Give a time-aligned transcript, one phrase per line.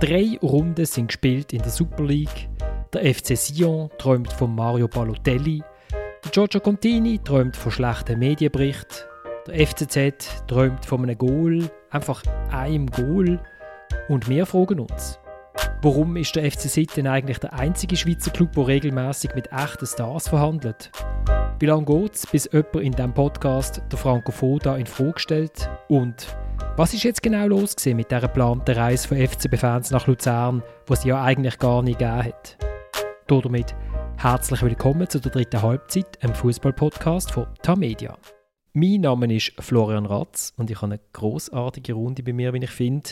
[0.00, 2.48] Drei Runden sind gespielt in der Super League.
[2.92, 5.60] Der FC Sion träumt von Mario Balotelli.
[6.24, 8.96] Der Giorgio Contini träumt von schlechten Medienberichten.
[9.48, 12.22] Der FCZ träumt von einem Goal, einfach
[12.52, 13.40] einem Goal.
[14.08, 15.18] Und wir fragen uns,
[15.82, 20.28] warum ist der FC Sitten eigentlich der einzige Schweizer Club, der regelmäßig mit echten Stars
[20.28, 20.92] verhandelt?
[21.58, 25.68] Wie lange geht es, bis jemand in diesem Podcast der Franco Foda in Frage stellt?
[25.88, 26.28] Und
[26.78, 31.02] was ist jetzt genau los mit dieser geplanten Reise von FCB-Fans nach Luzern, die es
[31.02, 32.56] ja eigentlich gar nicht gegeben hat?
[33.26, 33.74] Damit
[34.16, 38.16] herzlich willkommen zu der dritten Halbzeit, einem Fußball-Podcast von Tamedia.
[38.74, 42.70] Mein Name ist Florian Ratz und ich habe eine großartige Runde bei mir, wie ich
[42.70, 43.10] finde.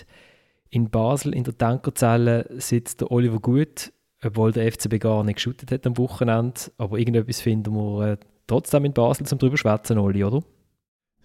[0.70, 3.92] In Basel in der Tankerzelle sitzt der Oliver Gut,
[4.22, 6.60] obwohl der FCB gar nicht geschootet hat am Wochenende.
[6.78, 10.44] Aber irgendetwas finden wir äh, trotzdem in Basel zum drüber schwätzen, Oli, oder?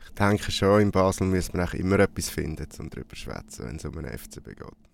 [0.03, 3.75] Ich denke schon, in Basel müssen wir immer etwas finden, um darüber zu schwätzen, wenn
[3.77, 4.91] es um einen FCB geht.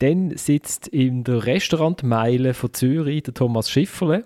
[0.00, 4.24] Dann sitzt in der Restaurantmeile von Zürich der Thomas Schifferle,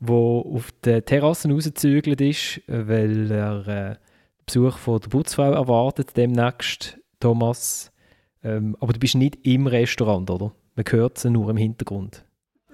[0.00, 3.96] der auf der Terrasse rausgezügelt ist, weil er äh,
[4.44, 6.98] Besuch von der Putzfrau erwartet demnächst.
[7.20, 7.90] Thomas,
[8.42, 10.52] ähm, aber du bist nicht im Restaurant, oder?
[10.76, 12.24] Man hört es nur im Hintergrund.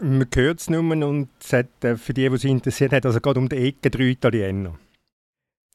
[0.00, 3.20] Man hört es nur und es hat, äh, für die, die es interessiert hat, also
[3.20, 4.78] gerade um die Ecke drei Italiener.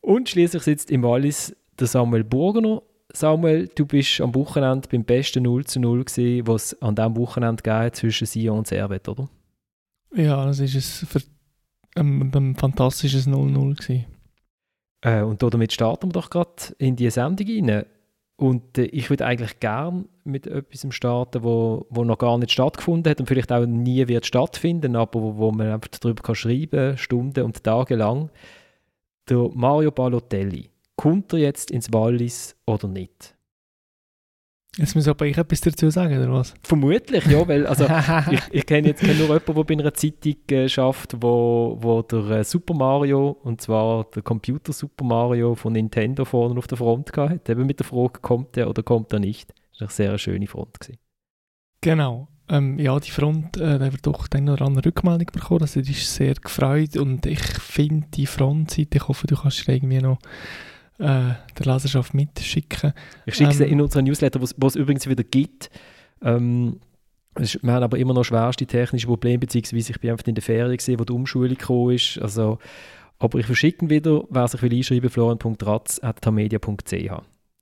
[0.06, 2.84] Und schließlich sitzt im Wallis der Samuel Burgener.
[3.12, 7.18] Samuel, du bist am Wochenende beim besten 0 zu 0 gesehen, was es an diesem
[7.18, 9.28] Wochenende gab zwischen Sion und Servet, oder?
[10.14, 11.22] Ja, das war
[11.96, 14.06] ein, ein fantastisches 0-0
[15.02, 17.86] äh, und damit starten wir doch gerade in die Sendung rein.
[18.38, 23.10] Und äh, ich würde eigentlich gern mit etwas starten, wo, wo noch gar nicht stattgefunden
[23.10, 26.96] hat und vielleicht auch nie wird stattfinden, aber wo, wo man einfach darüber kann schreiben
[26.96, 28.30] Stunden und Tage lang.
[29.30, 33.36] Der Mario Balotelli, kommt er jetzt ins Wallis oder nicht?
[34.78, 36.54] Jetzt muss aber ich etwas dazu sagen, oder was?
[36.62, 37.86] Vermutlich, ja, weil also,
[38.32, 42.30] ich, ich kenne jetzt nur jemanden, der bei einer Zeitung äh, schafft, wo, wo der
[42.30, 47.14] äh, Super Mario, und zwar der Computer Super Mario von Nintendo vorne auf der Front
[47.14, 49.54] gehabt Eben mit der Frage, kommt er oder kommt er nicht.
[49.80, 50.80] Das war eine sehr schöne Front.
[50.82, 51.00] Gewesen.
[51.80, 52.28] Genau.
[52.48, 55.62] Ähm, ja, die Front, äh, da wird doch eine oder andere Rückmeldung bekommen.
[55.62, 60.00] Also, das ist sehr gefreut und ich finde die Frontseite, ich hoffe, du kannst irgendwie
[60.00, 60.20] noch
[61.00, 62.94] äh, der Leserschaft mitschicken.
[63.26, 65.72] Ich schicke ähm, sie in unseren Newsletter, wo es übrigens wieder gibt.
[66.22, 66.80] Ähm,
[67.36, 70.78] wir haben aber immer noch schwerste technische Probleme, beziehungsweise ich bin einfach in der Ferien
[70.78, 72.20] gesehen, wo die Umschulung gekommen ist.
[72.22, 72.60] Also,
[73.20, 77.12] aber ich verschicke wieder, wer sich will einschreiben, florian.ratz.tamedia.ch.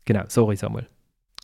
[0.06, 0.88] Genau, sorry Samuel.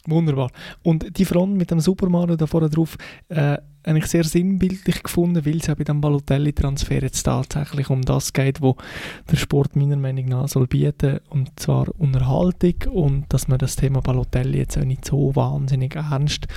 [0.07, 0.51] Wunderbar.
[0.83, 2.97] Und die Front mit dem Super Mario da vorne drauf,
[3.29, 8.01] äh, habe ich sehr sinnbildlich gefunden, weil es ja bei dem Balotelli-Transfer jetzt tatsächlich um
[8.01, 8.75] das geht, wo
[9.31, 14.01] der Sport meiner Meinung nach soll bieten, und zwar Unterhaltung und dass man das Thema
[14.01, 16.47] Balotelli jetzt auch nicht so wahnsinnig ernst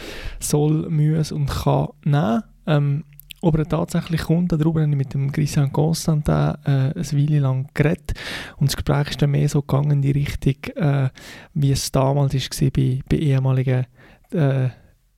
[0.41, 2.43] soll, muss und kann nehmen.
[2.67, 3.05] Ähm,
[3.43, 7.69] ob er tatsächlich kommt, darüber habe ich mit dem Christian Constantin äh, eine Weile lang
[7.75, 8.15] geredet.
[8.57, 11.11] Und das Gespräch ist dann mehr so gegangen in die Richtung, äh,
[11.55, 13.87] wie es damals war bei, bei ehemaligen
[14.31, 14.69] äh,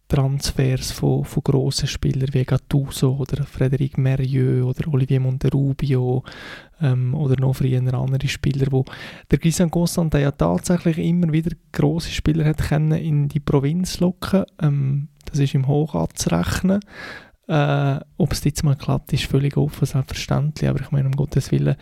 [0.08, 6.22] Transfers von, von grossen Spielern wie Gattuso oder Frédéric Merieux oder Olivier Monterubio
[6.80, 8.84] ähm, oder noch früher andere Spieler, wo
[9.30, 14.44] der Christian Constantin ja tatsächlich immer wieder grosse Spieler hat können in die Provinz locken.
[14.60, 16.80] Ähm, das ist im Hoch anzurechnen.
[17.46, 20.68] Äh, Ob es jetzt mal klappt, ist völlig offen, selbstverständlich.
[20.68, 21.76] Aber ich meine, um Gottes Willen,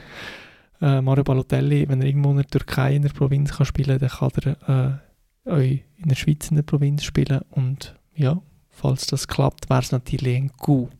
[0.80, 4.08] äh, Mario Balotelli, wenn er irgendwo in der Türkei in der Provinz kann spielen kann,
[4.08, 5.00] dann kann
[5.44, 7.40] er äh, in der Schweiz in der Provinz spielen.
[7.50, 8.40] Und ja,
[8.70, 10.90] falls das klappt, wäre es natürlich ein Coup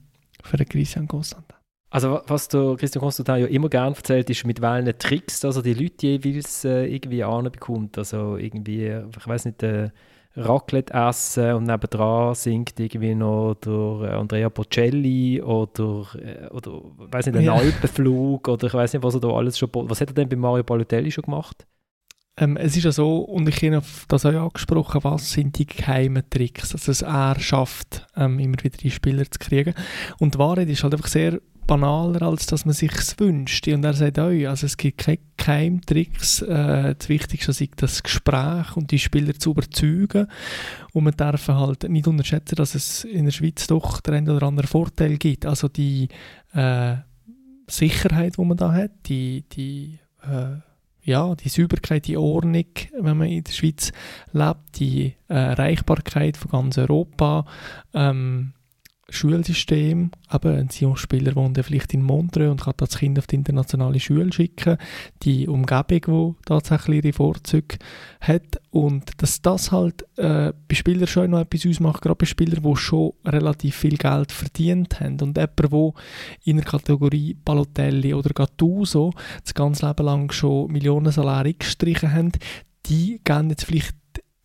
[0.42, 1.56] für den Christian Constantin.
[1.90, 5.74] Also was der Christian Constantin ja immer gerne erzählt, ist mit welchen Tricks, also die
[5.74, 7.98] Leute jeweils äh, irgendwie anbekommt.
[7.98, 9.90] Also irgendwie, ich weiß nicht, äh,
[10.34, 17.36] Raclette essen und nebendran singt irgendwie noch der Andrea Bocelli oder, äh, oder weiß nicht,
[17.36, 17.54] ein ja.
[17.54, 20.36] Alpenflug oder ich weiß nicht, was er da alles schon, was hat er denn bei
[20.36, 21.66] Mario Balotelli schon gemacht?
[22.38, 26.22] Ähm, es ist ja so, und ich habe das auch angesprochen, was sind die geheimen
[26.30, 29.74] Tricks, also dass er schafft, ähm, immer wieder die Spieler zu kriegen.
[30.18, 33.66] Und die Wahrheit ist halt einfach sehr banaler, als dass man sich wünscht.
[33.68, 36.42] Und er sagt auch, also es gibt keine Geheimtricks.
[36.42, 40.26] Äh, das Wichtigste ist das Gespräch und die Spieler zu überzeugen.
[40.92, 44.46] Und man darf halt nicht unterschätzen, dass es in der Schweiz doch der ein oder
[44.46, 45.46] andere Vorteil gibt.
[45.46, 46.08] Also die
[46.52, 46.96] äh,
[47.66, 50.60] Sicherheit, die man da hat, die, die äh,
[51.04, 52.64] ja, die Sauberkeit, die Ordnung,
[52.98, 53.92] wenn man in der Schweiz
[54.32, 57.44] lebt, die äh, Erreichbarkeit von ganz Europa,
[57.92, 58.52] ähm,
[59.14, 64.00] Schulsystem, eben ein Sion-Spieler wohnt vielleicht in Montreux und kann das Kind auf die internationale
[64.00, 64.78] Schule schicken,
[65.22, 67.76] die Umgebung, die tatsächlich ihre Vorzüge
[68.20, 68.60] hat.
[68.70, 72.76] Und dass das halt äh, bei Spielern schon noch etwas ausmacht, gerade bei Spielern, die
[72.76, 75.20] schon relativ viel Geld verdient haben.
[75.20, 75.92] Und jemand, der
[76.44, 79.12] in der Kategorie Balotelli oder Gattuso
[79.42, 82.32] das ganze Leben lang schon Millionen Salär gestrichen haben,
[82.86, 83.94] die gehen jetzt vielleicht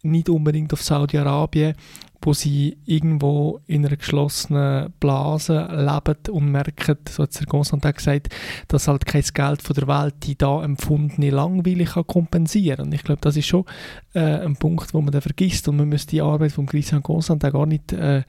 [0.08, 1.76] nicht unbedingt auf Saudi-Arabien
[2.22, 8.36] wo sie irgendwo in einer geschlossenen Blase leben und merken, so hat der Constantin gesagt,
[8.68, 13.04] dass halt kein Geld von der Welt die da empfundene Langweilig kann kompensieren Und ich
[13.04, 13.66] glaube, das ist schon
[14.14, 17.52] äh, ein Punkt, wo man dann vergisst und man müsste die Arbeit von Christian Constantin
[17.52, 18.24] gar nicht äh,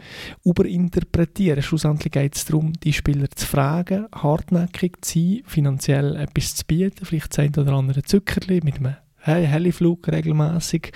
[0.44, 1.62] überinterpretieren.
[1.62, 7.04] Schlussendlich geht es darum, die Spieler zu fragen, hartnäckig zu sein, finanziell etwas zu bieten,
[7.04, 10.92] vielleicht das oder andere Zuckerli mit einem hey, Heliflug regelmäßig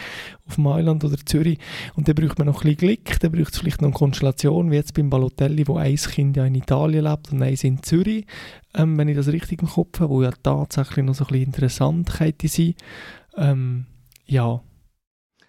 [0.46, 1.58] auf Mailand oder Zürich
[1.94, 4.70] und dann braucht man noch ein bisschen Glück, dann braucht es vielleicht noch eine Konstellation,
[4.70, 8.26] wie jetzt beim Balotelli, wo ein Kind ja in Italien lebt und eins in Zürich,
[8.74, 11.46] ähm, wenn ich das richtig im Kopf habe, wo ja tatsächlich noch so ein bisschen
[11.46, 12.74] interessant könnte sein.
[13.36, 13.86] Ähm,
[14.26, 14.62] ja.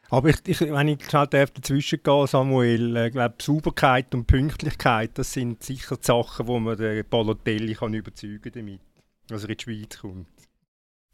[0.09, 5.17] Aber ich, ich, wenn ich schnell dazwischen gehe, Samuel, ich äh, glaube, Sauberkeit und Pünktlichkeit,
[5.17, 8.79] das sind sicher die Sachen, wo man den Balotelli kann überzeugen damit,
[9.27, 10.27] dass er in die Schweiz kommt.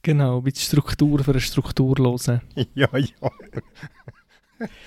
[0.01, 2.41] Genau, bisschen Struktur für eine Strukturlose.
[2.75, 3.31] ja, ja.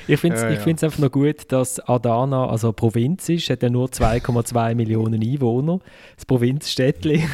[0.07, 0.67] Ich finde es ja, ja.
[0.67, 5.81] einfach noch gut, dass Adana also Provinz ist, hat ja nur 2,2 Millionen Einwohner.
[6.17, 7.25] Das Provinzstädtli.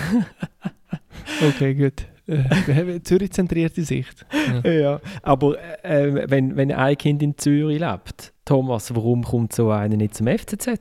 [1.49, 2.07] okay, gut.
[2.29, 4.27] Äh, Zürich zentrierte Sicht.
[4.63, 9.71] Ja, ja aber äh, wenn, wenn ein Kind in Zürich lebt, Thomas, warum kommt so
[9.71, 10.79] einer nicht zum FCZ?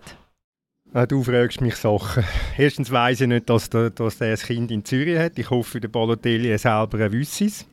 [0.94, 2.24] Ah, du fragst mich Sachen.
[2.58, 5.38] Erstens weiss ich nicht, dass, der, dass ein Kind in Zürich hat.
[5.38, 7.66] Ich hoffe, der Balotelli selber wüsste es.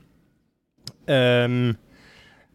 [1.06, 1.76] Ähm,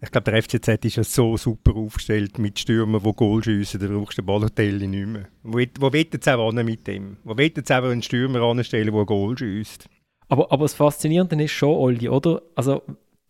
[0.02, 3.88] ich glaube, der FCZ ist ja so super aufgestellt mit Stürmern, die Goal schiessen, da
[3.88, 5.28] brauchst du den Balotelli nicht mehr.
[5.44, 7.18] Wo, wo will jetzt auch mit dem?
[7.24, 9.90] Wo will jetzt auch einen Stürmer anstellen, der Goal schiesst?
[10.28, 12.42] Aber, aber das Faszinierende ist schon, Olli, oder?
[12.56, 12.84] Also,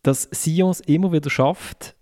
[0.04, 1.96] dass Sions immer wieder schafft,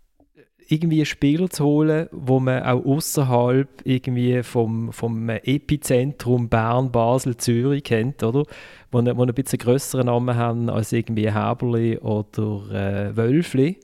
[0.70, 7.84] irgendwie Spieler zu holen, wo man auch außerhalb irgendwie vom, vom Epizentrum Bern, Basel, Zürich
[7.84, 8.44] kennt, oder?
[8.92, 13.80] Wo, wo ein bisschen größeren Namen haben als irgendwie Häberli oder äh, Wölfli.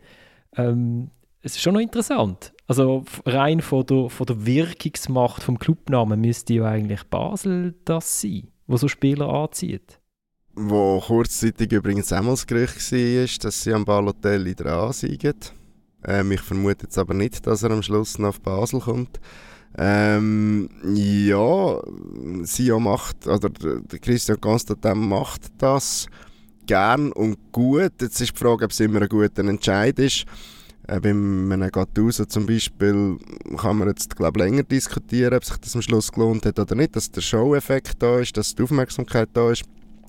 [0.55, 1.09] Ähm,
[1.41, 2.53] es ist schon noch interessant.
[2.67, 8.47] Also rein von der, von der Wirkungsmacht vom Clubnamen müsste ja eigentlich Basel das sein,
[8.67, 9.99] wo so Spieler anzieht.
[10.55, 15.53] Wo kurzzeitig übrigens auch mal das Gerücht war, dass sie am Balotelli dran sind.
[16.05, 19.19] Ähm, ich vermute jetzt aber nicht, dass er am Schluss auf Basel kommt.
[19.77, 21.81] Ähm, ja,
[22.43, 26.05] Sion macht, oder der Christian Constantin macht das
[26.67, 27.93] gern und gut.
[28.01, 30.25] Jetzt ist die Frage, ob es immer ein guter Entscheid ist.
[30.87, 33.17] Äh, bei einem Gattuso zum Beispiel
[33.57, 36.95] kann man jetzt glaub, länger diskutieren, ob sich das am Schluss gelohnt hat oder nicht,
[36.95, 39.63] dass der Show-Effekt da ist, dass die Aufmerksamkeit da ist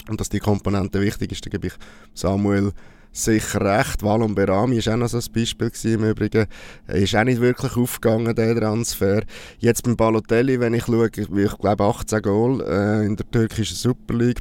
[0.08, 1.46] und dass die Komponente wichtig ist.
[1.46, 1.74] Da gebe ich
[2.12, 2.72] Samuel
[3.14, 4.02] sicher recht.
[4.02, 6.46] Valon Berami war auch noch so ein Beispiel im Übrigen.
[6.88, 9.22] Ist auch nicht wirklich aufgegangen, der Transfer.
[9.58, 14.14] Jetzt beim Balotelli, wenn ich schaue, ich glaube 18 Goal äh, in der türkischen Super
[14.14, 14.40] League,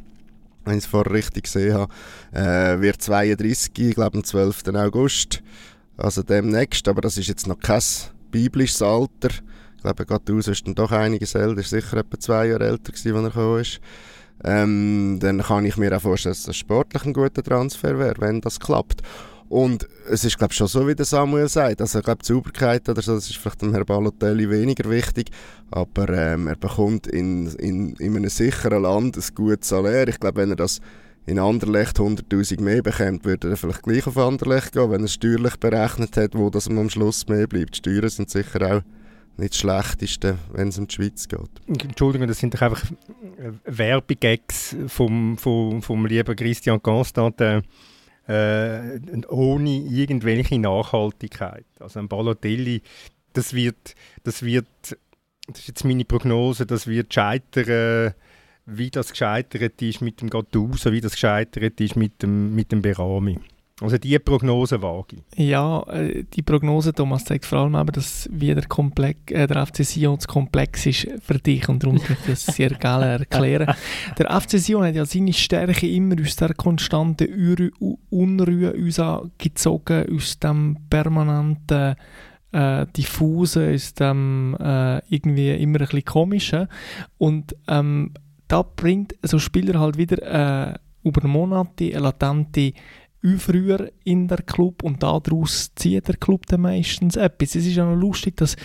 [0.64, 1.92] wenn ich es vorher richtig gesehen habe,
[2.32, 4.62] äh, wird 32, ich glaube am 12.
[4.74, 5.42] August,
[5.96, 7.82] also demnächst, aber das ist jetzt noch kein
[8.30, 9.30] biblisches Alter.
[9.76, 13.14] Ich glaube, Gattuso ist dann doch einiges älter, ist sicher etwa zwei Jahre älter gewesen,
[13.14, 13.80] als er gekommen ist
[14.42, 18.40] ähm, dann kann ich mir auch vorstellen, dass das sportlich ein guter Transfer wäre, wenn
[18.40, 19.02] das klappt.
[19.48, 21.80] Und es ist, glaube ich, schon so, wie der Samuel sagt.
[21.80, 25.30] Also, ich glaube, die Sauberkeit oder so, das ist vielleicht dem Herrn Balotelli weniger wichtig.
[25.70, 30.08] Aber ähm, er bekommt in, in, in einem sicheren Land ein gutes Salär.
[30.08, 30.80] Ich glaube, wenn er das
[31.26, 35.56] in Anderlecht 100'000 mehr bekommt, würde er vielleicht gleich auf Anderlecht gehen, wenn er steuerlich
[35.56, 37.74] berechnet hat, wo das am Schluss mehr bleibt.
[37.74, 38.82] Die Steuern sind sicher auch
[39.36, 41.50] nicht das Schlechteste, wenn es um die Schweiz geht.
[41.66, 42.84] Entschuldigung, das sind doch einfach
[43.38, 47.62] äh, Werbegags vom, vom, vom lieben Christian Constantin
[48.26, 48.98] äh,
[49.28, 51.66] ohne irgendwelche Nachhaltigkeit.
[51.80, 52.82] Also ein Balotelli,
[53.32, 54.66] das wird, das wird,
[55.46, 58.14] das ist jetzt meine Prognose, das wird scheitern,
[58.66, 62.80] wie das gescheitert ist mit dem Gattuso, wie das gescheitert ist mit dem, mit dem
[62.80, 63.38] Berami.
[63.80, 68.54] Also die Prognose wage Ja, äh, die Prognose, Thomas, zeigt vor allem eben, dass wie
[68.54, 72.26] der, Komplex, äh, der FC Sion zu komplex ist für dich und darum möchte ich
[72.26, 73.74] das sehr gerne erklären.
[74.18, 77.66] Der FC Sion hat ja seine Stärke immer aus der konstanten
[78.10, 79.00] Unruhe uns
[79.38, 81.96] gezogen, aus dem permanenten
[82.52, 86.68] äh, diffusen, aus dem äh, irgendwie immer ein bisschen komischen
[87.18, 88.12] und ähm,
[88.46, 90.22] da bringt so Spieler halt wieder
[90.70, 92.72] äh, über Monate eine latente
[93.38, 97.54] früher in der Club und daraus zieht der Club dann meistens etwas.
[97.54, 98.56] Es ist ja noch lustig, dass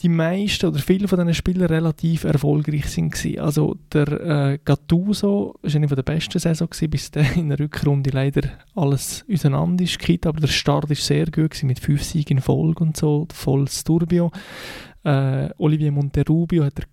[0.00, 3.14] die meisten oder viele von diesen Spielern relativ erfolgreich sind.
[3.38, 8.10] Also der äh, Gattuso war eine der besten Saison, gewesen, bis dann in der Rückrunde
[8.10, 8.42] leider
[8.74, 12.84] alles auseinander ist aber der Start ist sehr gut gewesen, mit fünf Siegen in Folge
[12.84, 14.30] und so, volles Turbio.
[15.02, 16.86] Äh, Olivier Monterrubio hat der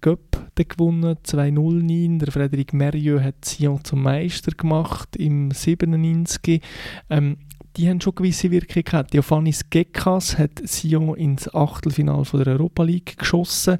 [0.56, 2.20] Cup gewonnen, 2-0-9.
[2.20, 6.62] Der Frédéric Merieux hat Sion zum Meister gemacht im 97.
[7.10, 7.38] Ähm,
[7.76, 9.14] die haben schon gewisse Wirkung gehabt.
[9.14, 13.78] Diofanis Gekas hat Sion ins Achtelfinale der Europa League geschossen.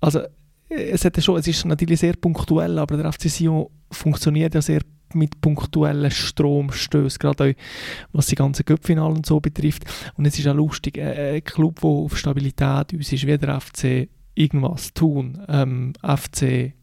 [0.00, 0.20] Also
[0.68, 4.80] es, hat schon, es ist natürlich sehr punktuell, aber der FC Sion funktioniert ja sehr
[5.14, 7.54] mit punktuellen Stromstößen, gerade auch
[8.12, 9.84] was die ganzen Cup-Finale und so betrifft.
[10.16, 14.08] Und es ist auch lustig, ein Club, der auf Stabilität aus ist, wie der FC
[14.36, 15.38] irgendwas tun.
[15.48, 16.74] Ähm, FC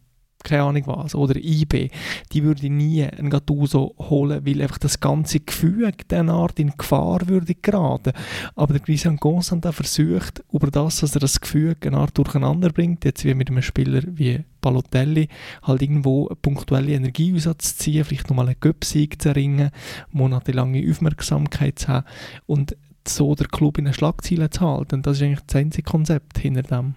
[0.44, 1.90] keine Ahnung was, oder IB,
[2.32, 7.28] die würde nie einen Gattuso holen, weil einfach das ganze Gefühl dieser Art in Gefahr
[7.28, 8.14] würde geraten.
[8.56, 13.06] Aber der Christian Constantin versucht, über das, dass er das Gefühl eine Art durcheinander bringt,
[13.06, 15.30] jetzt wie mit einem Spieler wie Balotelli,
[15.64, 19.72] halt irgendwo eine punktuelle zu ziehen, vielleicht nochmal einen Göpsieg zu erringen,
[20.12, 22.06] monatelange Aufmerksamkeit zu haben
[22.46, 24.96] und so der Club in den Schlagzeilen zu halten.
[24.96, 26.96] Und das ist eigentlich das einzige Konzept hinter dem.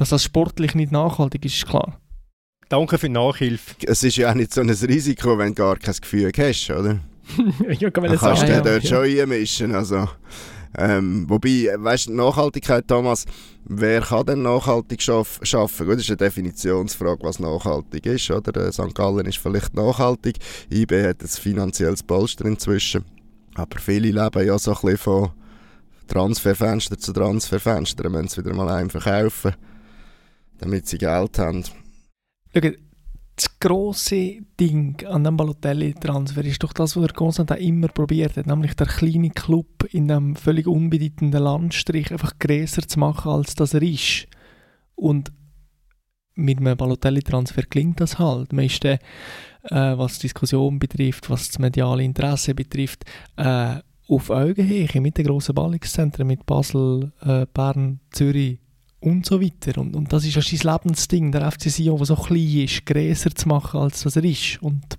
[0.00, 2.00] Dass das sportlich nicht nachhaltig ist, ist klar.
[2.70, 3.74] Danke für die Nachhilfe.
[3.86, 7.00] Es ist ja auch nicht so ein Risiko, wenn du gar kein Gefühl hast, oder?
[7.68, 8.88] ja, kann man Dann kannst du ja, dort ja.
[8.88, 9.74] schon einmischen.
[9.74, 10.08] Also,
[10.78, 13.26] ähm, wobei, weißt du, Nachhaltigkeit, Thomas,
[13.66, 15.84] wer kann denn nachhaltig schaff schaffen?
[15.84, 18.72] Gut, das ist eine Definitionsfrage, was nachhaltig ist, oder?
[18.72, 18.94] St.
[18.94, 20.38] Gallen ist vielleicht nachhaltig,
[20.72, 23.04] IB hat ein finanzielles Polster inzwischen,
[23.54, 25.30] aber viele leben ja so ein bisschen von
[26.08, 29.52] Transferfenster zu Transferfenster, wenn sie wieder mal einfach verkaufen,
[30.60, 31.64] damit sie Geld haben.
[32.54, 32.70] Schau,
[33.36, 38.46] das grosse Ding an dem Balotelli-Transfer ist doch das, was der Constantin immer probiert hat,
[38.46, 43.72] nämlich der kleine Club in einem völlig unbedeutenden Landstrich einfach größer zu machen, als das
[43.72, 44.26] er ist.
[44.94, 45.32] Und
[46.34, 48.52] mit einem Balotelli-Transfer klingt das halt.
[48.52, 48.98] Man ist, äh,
[49.62, 53.04] was die Diskussion betrifft, was das mediale Interesse betrifft,
[53.36, 53.76] äh,
[54.06, 58.58] auf Augenhöhe mit den grossen Ballungszentren, mit Basel, äh, Bern, Zürich,
[59.00, 59.80] und so weiter.
[59.80, 63.34] Und, und das ist ja sein Lebensding, der FC Sion, der so klein ist, größer
[63.34, 64.62] zu machen, als was er ist.
[64.62, 64.96] Und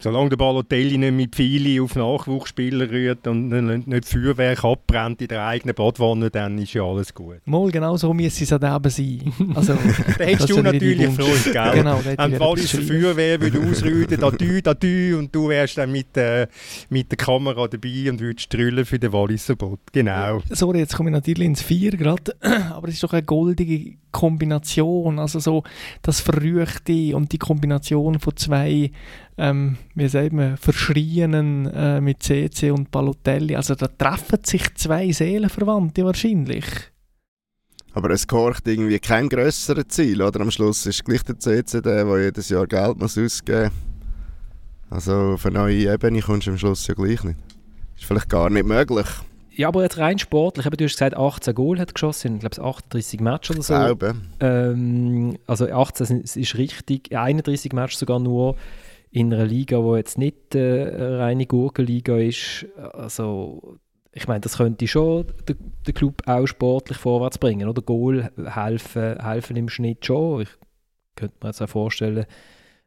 [0.00, 5.44] Solange der Balotelli nicht mit Pfeili auf Nachwuchsspieler rührt und nicht Feuerwerk abbrennt in der
[5.44, 7.38] eigenen Badwanne, dann ist ja alles gut.
[7.46, 9.32] Mal genau so müsste es auch eben sein.
[9.56, 9.74] Also,
[10.18, 11.72] da hättest du natürlich Freude, gell?
[11.74, 16.16] Genau, Wenn Walliser Feuerwehr würde ausrüden, da du, da du, und du wärst dann mit,
[16.16, 16.46] äh,
[16.90, 19.80] mit der Kamera dabei und würdest drüllen für den Walliser Bot.
[19.92, 20.42] Genau.
[20.50, 22.36] Sorry, jetzt komme ich natürlich ins Vier gerade,
[22.70, 25.64] aber es ist doch eine goldige Kombination, also so
[26.02, 28.90] das Verrückte und die Kombination von zwei
[29.38, 33.54] ähm, wie sagt man, Verschrienen äh, mit CC und Balotelli.
[33.54, 36.64] Also da treffen sich zwei Seelenverwandte wahrscheinlich.
[37.92, 40.40] Aber es kocht irgendwie kein grösseres Ziel, oder?
[40.40, 43.72] Am Schluss ist gleich der CC der, der jedes Jahr Geld muss ausgeben muss.
[44.90, 47.38] Also auf eine neue Ebene kommst du am Schluss ja gleich nicht.
[47.96, 49.06] Ist vielleicht gar nicht möglich.
[49.52, 53.20] Ja, aber jetzt rein sportlich, du hast gesagt, 18 Goal hat geschossen, ich glaube 38
[53.20, 53.74] Matches oder so.
[53.74, 54.14] Ich glaube.
[54.38, 58.56] Ähm, also 18 ist richtig, 31 Matches sogar nur
[59.10, 62.66] in einer Liga, die jetzt nicht äh, eine reine Gurkenliga ist.
[62.92, 63.78] Also,
[64.12, 67.68] ich meine, das könnte schon den, den Club auch sportlich vorwärts bringen.
[67.68, 70.42] Oder Goal helfen, helfen im Schnitt schon.
[70.42, 70.50] Ich
[71.14, 72.26] könnte mir jetzt auch vorstellen,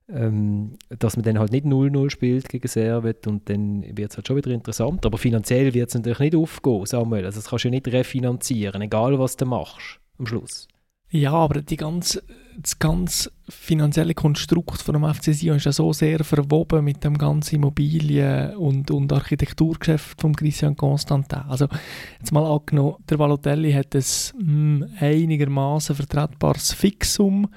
[0.09, 4.27] ähm, dass man dann halt nicht 0-0 spielt gegen Servet und dann wird es halt
[4.27, 5.05] schon wieder interessant.
[5.05, 7.25] Aber finanziell wird es natürlich nicht aufgehen, Samuel.
[7.25, 10.67] Also das kannst du ja nicht refinanzieren, egal was du machst am Schluss.
[11.09, 12.23] Ja, aber die ganze,
[12.58, 17.17] das ganze finanzielle Konstrukt von dem FC Sion ist ja so sehr verwoben mit dem
[17.17, 21.39] ganzen Immobilien- und, und Architekturgeschäft von Christian Constantin.
[21.48, 21.67] Also
[22.20, 27.50] jetzt mal angenommen, der Valotelli hat ein hm, einigermaßen vertretbares Fixum,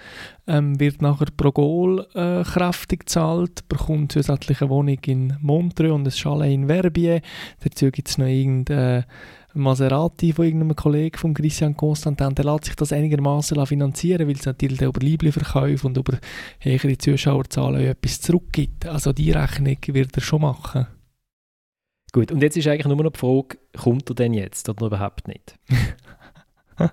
[0.46, 6.06] ähm, wird nachher pro Goal äh, kräftig gezahlt, bekommt zusätzlich eine Wohnung in Montreux und
[6.06, 7.20] ein Chalet in Verbier.
[7.62, 9.06] Dazu gibt es noch irgendeine
[9.54, 14.46] Maserati von irgendeinem Kollegen von Christian Constantin, der lässt sich das einigermaßen finanzieren, weil es
[14.46, 16.18] natürlich über Liebli-Verkäufe und über
[16.58, 18.86] höhere Zuschauerzahlen etwas zurückgibt.
[18.86, 20.86] Also die Rechnung wird er schon machen.
[22.12, 25.26] Gut, und jetzt ist eigentlich nur noch die Frage, kommt er denn jetzt oder überhaupt
[25.26, 25.56] nicht?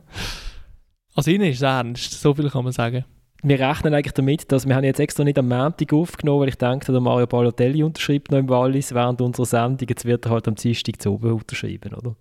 [1.15, 3.05] also Ihnen ist es ernst, so viel kann man sagen.
[3.43, 6.57] Wir rechnen eigentlich damit, dass wir haben jetzt extra nicht am Montag aufgenommen, weil ich
[6.57, 9.87] denke, der Mario Balotelli unterschreibt noch im Wallis während unserer Sendung.
[9.89, 12.15] Jetzt wird er halt am Dienstag zu oben unterschreiben, oder?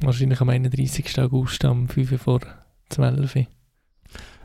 [0.00, 1.18] Wahrscheinlich am 31.
[1.20, 2.40] August um 5 vor
[2.90, 3.46] 12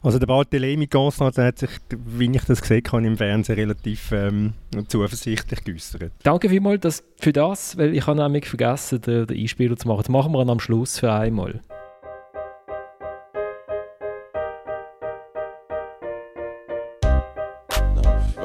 [0.03, 4.53] also der Barthelemy Constant hat sich, wie ich das gesehen habe im Fernsehen, relativ ähm,
[4.87, 6.11] zuversichtlich geäußert.
[6.23, 9.99] Danke vielmals dass, für das, weil ich habe nämlich vergessen, den, den Einspieler zu machen.
[9.99, 11.61] Das machen wir dann am Schluss für einmal.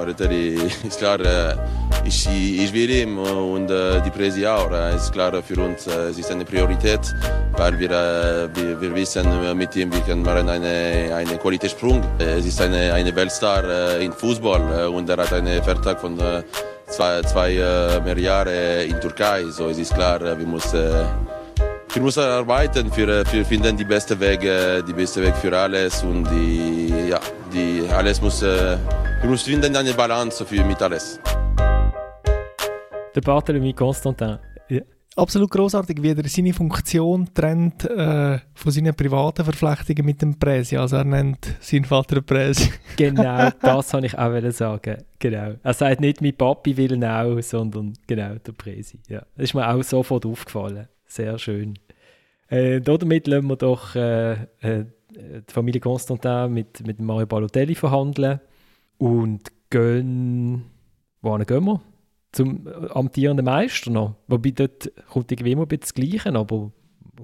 [0.06, 0.54] Balotelli
[0.86, 1.18] ist klar,
[2.04, 4.70] ich, ich will ihm und äh, die Präsi auch.
[4.94, 7.00] Ist klar für uns, es ist eine Priorität,
[7.56, 7.90] weil wir,
[8.54, 12.04] wir, wir wissen, mit ihm wir können machen einen eine Qualitätssprung.
[12.20, 16.16] Es ist eine, eine Weltstar in Fußball und er hat einen Vertrag von
[16.86, 17.54] zwei, zwei
[18.04, 19.42] mehr Jahre in Türkei.
[19.50, 21.04] So es ist klar, wir müssen
[21.92, 26.24] wir müssen arbeiten für, für finden die beste Wege, die beste Weg für alles und
[26.30, 27.20] die, ja,
[27.52, 28.78] die alles muss, wir
[29.24, 31.20] müssen finden eine Balance für mit alles.
[33.14, 34.38] Der Barthélemy Constantin.
[34.68, 34.82] Ja.
[35.16, 40.76] Absolut großartig, wie er seine Funktion trennt äh, von seinen privaten Verflechtungen mit dem Präsi.
[40.76, 42.70] Also er nennt seinen Vater Präsi.
[42.98, 44.98] genau, das wollte ich auch sagen.
[45.18, 45.54] Genau.
[45.62, 49.00] Er sagt nicht, mein Papi will auch, sondern genau, der Präsi.
[49.08, 49.22] Ja.
[49.36, 50.88] Das ist mir auch sofort aufgefallen.
[51.16, 51.78] Sehr schön.
[52.48, 58.38] Äh, damit lassen wir doch äh, äh, die Familie Constantin mit, mit Mario Balotelli verhandeln
[58.98, 60.66] und gehen.
[61.22, 61.80] Wohin gehen wir?
[62.32, 64.16] Zum amtierenden Meister noch.
[64.28, 66.70] Wobei dort kommt irgendwie immer ein bisschen das Gleiche, aber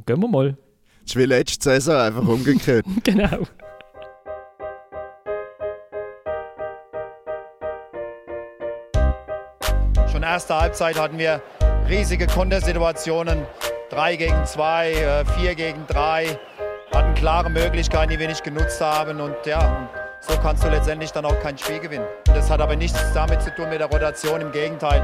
[0.06, 0.56] gehen wir mal.
[1.02, 2.86] Das ist wie letzte Saison, einfach umgekehrt.
[3.04, 3.46] genau.
[10.10, 11.42] Schon erste Halbzeit hatten wir
[11.90, 13.44] riesige Kontersituationen.
[13.92, 16.38] 3 gegen 2, 4 äh, gegen 3.
[16.94, 19.20] Hatten klare Möglichkeiten, die wir nicht genutzt haben.
[19.20, 19.86] Und ja,
[20.20, 22.06] so kannst du letztendlich dann auch kein Spiel gewinnen.
[22.24, 25.02] Das hat aber nichts damit zu tun mit der Rotation, im Gegenteil.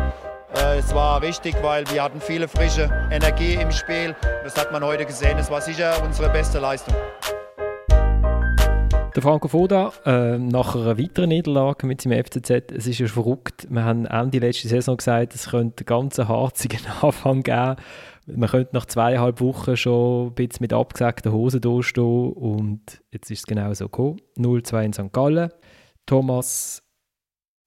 [0.57, 4.17] Äh, es war richtig, weil wir hatten viele frische Energie im Spiel.
[4.43, 5.37] Das hat man heute gesehen.
[5.39, 6.95] Es war sicher unsere beste Leistung.
[9.15, 13.67] Der Franco Foda, äh, nach einer weiteren Niederlage mit seinem FCZ, es ist ja verrückt.
[13.69, 17.77] Wir haben Ende letzte Saison gesagt, es könnte einen ganz harzigen Anfang geben
[18.37, 23.47] man könnte nach zweieinhalb Wochen schon ein mit abgesägten Hosen dastehen und jetzt ist es
[23.47, 24.21] genau so gekommen.
[24.37, 25.13] 0-2 in St.
[25.13, 25.51] Gallen.
[26.07, 26.83] Thomas,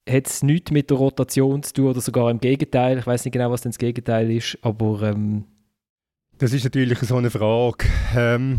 [0.08, 2.98] hat es nichts mit der Rotation zu tun oder sogar im Gegenteil?
[2.98, 5.02] Ich weiß nicht genau, was denn das Gegenteil ist, aber...
[5.02, 5.44] Ähm
[6.38, 7.86] das ist natürlich so eine Frage.
[8.16, 8.58] Ähm,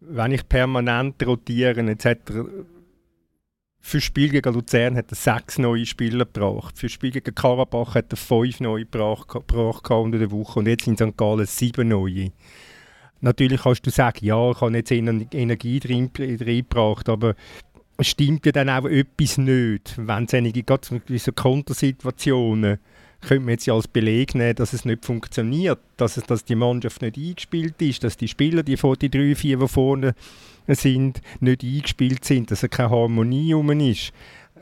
[0.00, 2.46] wenn ich permanent rotiere, jetzt hat er
[3.86, 6.78] für das Spiel gegen Luzern hat er sechs neue Spieler gebracht.
[6.78, 10.60] Für das Spiel gegen Karabach hat er fünf neue gebracht, gebracht unter der Woche.
[10.60, 11.14] Und jetzt in St.
[11.18, 12.32] Gallen sieben neue.
[13.20, 17.34] Natürlich kannst du sagen, ja, ich habe jetzt Energie reingebracht, aber
[17.98, 19.94] es stimmt ja dann auch etwas nicht.
[19.98, 22.78] Wenn es einige, gerade so Kontersituationen,
[23.20, 26.54] könnte man jetzt ja als Beleg nehmen, dass es nicht funktioniert, dass, es, dass die
[26.54, 30.14] Mannschaft nicht eingespielt ist, dass die Spieler, die, vor, die drei, vier, die vorne
[30.68, 34.12] sind, nicht eingespielt sind, dass keine Harmonie rum ist,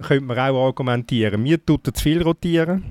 [0.03, 1.43] könnte man auch argumentieren.
[1.43, 2.85] Mir tut er zu viel rotieren.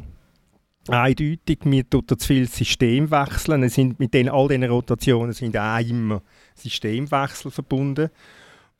[0.87, 3.63] Eindeutig, mir tut er zu viel System wechseln.
[3.63, 6.21] Es sind mit den, all diesen Rotationen sind auch immer
[6.55, 8.09] Systemwechsel verbunden.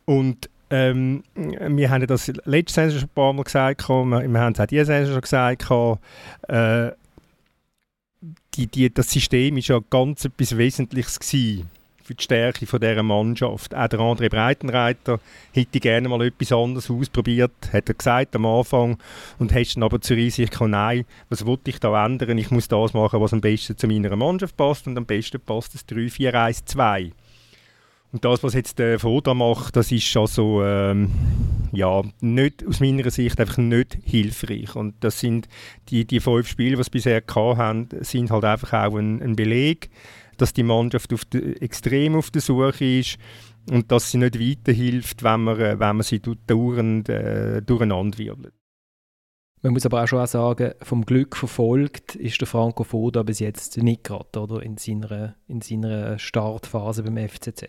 [0.06, 4.54] Und ähm, wir haben das letzte Saison schon ein paar Mal gesagt, wir, wir haben
[4.54, 5.72] es auch diese Saison schon gesagt,
[6.48, 6.92] äh,
[8.56, 11.70] die, die, das System war ja ganz etwas Wesentliches gewesen
[12.04, 13.76] für die Stärke von dieser Mannschaft.
[13.76, 15.20] Auch der André Breitenreiter
[15.52, 18.98] hätte gerne mal etwas anderes ausprobiert, hat er gesagt am Anfang
[19.40, 22.38] und hat dann aber zur Einsicht gekommen, nein, was wollte ich da ändern?
[22.38, 25.74] Ich muss das machen, was am besten zu meiner Mannschaft passt und am besten passt
[25.74, 27.12] das 3-4-1-2.
[28.12, 31.12] Und das, was jetzt der Foda macht, das ist also ähm,
[31.72, 34.76] ja, nicht, aus meiner Sicht einfach nicht hilfreich.
[34.76, 35.48] Und das sind
[35.90, 39.90] die, die fünf Spiele, die sie bisher haben, sind halt einfach auch ein, ein Beleg,
[40.42, 43.18] dass die Mannschaft auf de, extrem auf der Suche ist
[43.70, 48.54] und dass sie nicht weiterhilft, wenn man, äh, wenn man sie dauernd äh, durcheinander wirbelt.
[49.62, 53.40] Man muss aber auch schon auch sagen, vom Glück verfolgt ist der Franco Foda bis
[53.40, 57.66] jetzt nicht gerade oder, in, seiner, in seiner Startphase beim FCZ.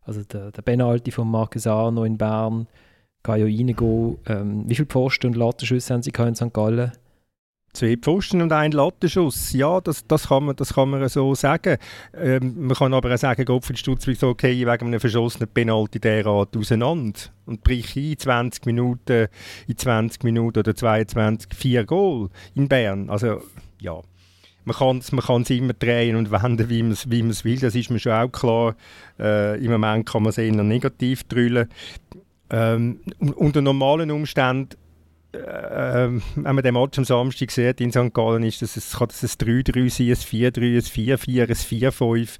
[0.00, 2.66] Also der, der Penalty von Marquesano in Bern
[3.22, 4.16] kann ja reingehen.
[4.26, 6.54] Ähm, wie viele Pfosten und Lattenschüsse haben sie in St.
[6.54, 6.92] Gallen?
[7.72, 9.52] Zwei Pfosten und ein Lattenschuss.
[9.52, 11.76] Ja, das, das, kann, man, das kann man so sagen.
[12.14, 16.56] Ähm, man kann aber auch sagen, Gottfried Stutzwig so, okay, wegen einem verschossenen Penalty derart
[16.56, 19.28] auseinander und bricht ein 20 Minuten,
[19.68, 23.08] in 20 Minuten oder 22 vier Goal in Bern.
[23.08, 23.40] Also,
[23.80, 24.00] ja.
[24.64, 27.58] Man kann es man immer drehen und wenden, wie man es wie will.
[27.58, 28.76] Das ist mir schon auch klar.
[29.18, 31.68] Äh, Im Moment kann man es eher negativ drüllen.
[32.50, 33.00] Ähm,
[33.36, 34.76] unter normalen Umständen
[35.32, 38.12] äh, wenn man den Match am Samstag sieht in St.
[38.12, 42.38] Gallen, ist das, es, kann das ein 3-3 sein, ein 4-3, ein 4-4, ein 4-5.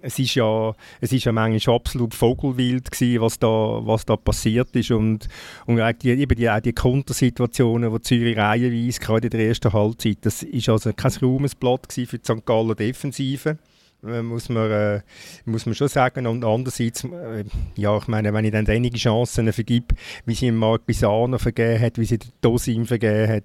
[0.00, 4.76] Es ist ja, es ist ja manchmal absolut vogelwild gewesen, was da, was da passiert
[4.76, 5.28] ist und,
[5.64, 10.18] und die, eben die, auch die Kontersituationen, die Zürich reihenweise, gerade in der ersten Halbzeit,
[10.20, 12.44] das ist also kein Ruhmesblatt für die St.
[12.44, 13.56] Gallen Defensive
[14.04, 15.00] muss, man, äh,
[15.44, 16.26] muss man schon sagen.
[16.26, 17.44] Und andererseits, äh,
[17.76, 19.94] ja, ich meine, wenn ich dann einige Chancen vergib,
[20.26, 23.44] wie sie ihm Marc Bisano vergeben hat, wie sie Dosim vergeben hat,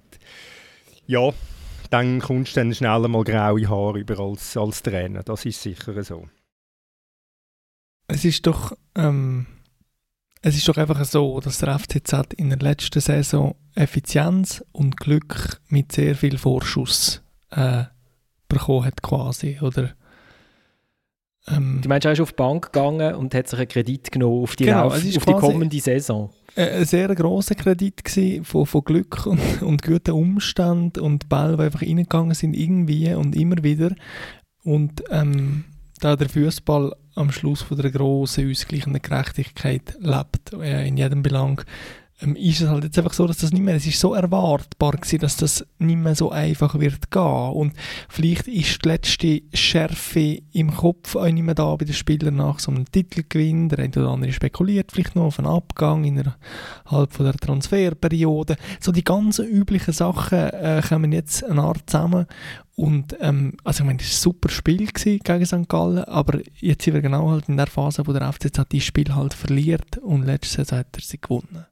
[1.06, 1.30] ja,
[1.90, 5.22] dann kommst du dann schnell mal graue Haare über als, als Trainer.
[5.22, 6.28] Das ist sicher so.
[8.06, 9.46] Es ist doch, ähm,
[10.42, 15.60] es ist doch einfach so, dass der FCZ in der letzten Saison Effizienz und Glück
[15.68, 17.84] mit sehr viel Vorschuss äh,
[18.48, 19.94] bekommen hat quasi, oder?
[21.48, 24.42] Ähm, du meinst, er ist auf die Bank gegangen und hat sich einen Kredit genommen
[24.42, 26.30] auf die, Genau, Lauf, auf die kommende Saison.
[26.54, 28.02] äh, ein sehr grosser Kredit
[28.44, 33.34] von, von Glück und, und guten Umständen und Bälle, die einfach reingegangen sind irgendwie und
[33.34, 33.94] immer wieder.
[34.64, 35.64] Und ähm,
[36.00, 41.62] da der Fußball am Schluss von der grossen, ausgleichenden Gerechtigkeit lebt, äh, in jedem Belang,
[42.22, 44.92] ähm, ist es halt jetzt einfach so, dass das nicht mehr, es ist so erwartbar
[44.92, 47.22] gewesen, dass das nicht mehr so einfach wird gehen.
[47.22, 47.72] Und
[48.08, 52.58] vielleicht ist die letzte Schärfe im Kopf auch nicht mehr da bei den Spielern nach
[52.58, 53.68] so einem Titelgewinn.
[53.68, 58.56] Der eine oder andere spekuliert vielleicht noch auf einen Abgang innerhalb von der Transferperiode.
[58.80, 62.26] So die ganzen üblichen Sachen äh, kommen jetzt eine Art zusammen.
[62.76, 65.68] Und ähm, also ich meine, das war ein super Spiel gegen St.
[65.68, 69.14] Gallen, aber jetzt sind wir genau halt in der Phase, wo der FCZ das Spiel
[69.14, 71.66] halt verliert und letzte Saison hat er sie gewonnen.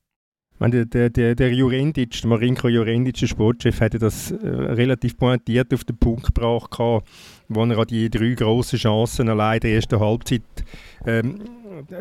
[0.58, 5.72] Meine, der, der, der Jurendic, der Marinko Jurendic, der Sportchef, hatte das äh, relativ pointiert
[5.72, 7.08] auf den Punkt gebracht, gehabt,
[7.48, 10.42] wo er an die drei grossen Chancen allein in der ersten Halbzeit
[11.06, 11.40] ähm,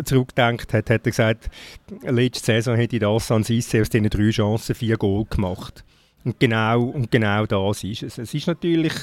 [0.04, 1.50] zurückgedacht hat, hat er gesagt,
[2.04, 5.84] letzte Saison hätte das an Sisse aus diesen drei Chancen vier Goal gemacht.
[6.24, 8.18] Und genau, und genau das ist es.
[8.18, 8.94] Es ist natürlich,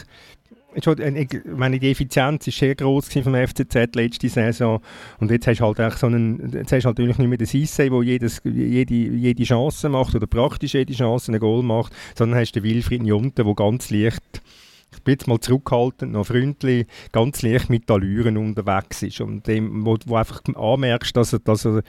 [1.56, 4.80] meine, die Effizienz ist sehr groß vom FCZ letzte Saison.
[5.20, 7.38] Und jetzt hast du halt eigentlich so einen, jetzt hast du halt natürlich nicht mehr
[7.38, 11.92] den Sisse, der jedes, jede, jede Chance macht oder praktisch jede Chance ein Goal macht,
[12.16, 14.42] sondern hast den Wilfried Njunte, der ganz leicht
[14.94, 19.84] ich bin jetzt mal zurückhaltend, noch freundlich, ganz leicht mit Allüren unterwegs ist und dem,
[19.84, 21.82] wo, wo einfach anmerkst, dass er, dass er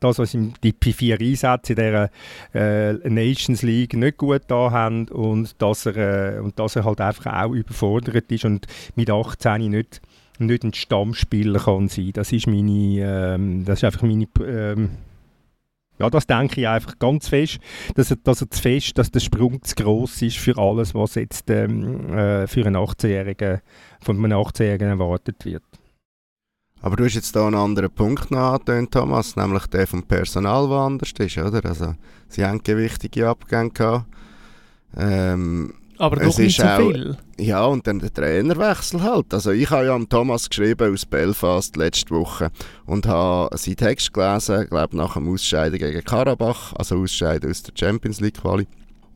[0.00, 2.10] das, was ihm die P4 Einsätze in dieser
[2.54, 7.00] äh, Nations League nicht gut da haben und dass er, äh, und dass er halt
[7.00, 10.00] einfach auch überfordert ist und mit 18 nicht,
[10.38, 12.10] nicht ein Stammspieler kann sein.
[12.12, 14.90] Das ist meine, ähm, das ist einfach meine, ähm,
[15.98, 17.58] ja, das denke ich einfach ganz fest,
[17.94, 21.50] dass dass er zu fest, dass der Sprung zu groß ist für alles, was jetzt
[21.50, 23.60] ähm, äh, für einen 18-Jährigen,
[24.00, 25.62] von einem 18-Jährigen erwartet wird.
[26.80, 30.68] Aber du hast jetzt da einen anderen Punkt noch angetönt, Thomas, nämlich der vom Personal,
[30.68, 31.64] der anders ist, oder?
[31.64, 31.94] Also,
[32.28, 34.06] sie haben gewichtige Abgänge gehabt.
[34.96, 37.16] Ähm, Aber Es doch nicht ist so auch- viel.
[37.38, 39.34] ja, und dann der Trainerwechsel halt.
[39.34, 42.50] Also ich habe ja am Thomas geschrieben aus Belfast letzte Woche
[42.86, 47.72] und habe seinen Text gelesen, glaube nach dem Ausscheiden gegen Karabach, also Ausscheiden aus der
[47.76, 48.66] Champions League Quali.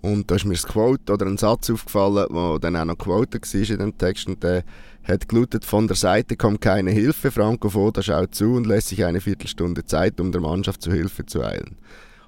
[0.01, 3.55] Und da ist mir das Quote oder ein Satz aufgefallen, der dann auch noch quoted
[3.55, 4.64] war in dem Text und der
[5.05, 9.05] hat gelautet, von der Seite kommt keine Hilfe, Franco Foda schaut zu und lässt sich
[9.05, 11.77] eine Viertelstunde Zeit, um der Mannschaft zu Hilfe zu eilen.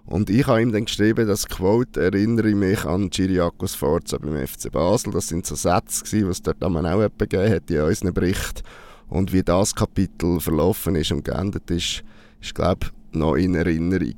[0.07, 4.47] Und ich habe ihm dann geschrieben, das Quote erinnere ich mich an Giriakos Forza beim
[4.47, 5.12] FC Basel.
[5.12, 8.62] Das sind so Sätze, die es dort auch jemand gegeben hat in unseren Bericht.
[9.09, 12.05] Und wie das Kapitel verlaufen ist und geendet ist,
[12.40, 14.14] ist, glaube ich, noch in Erinnerung.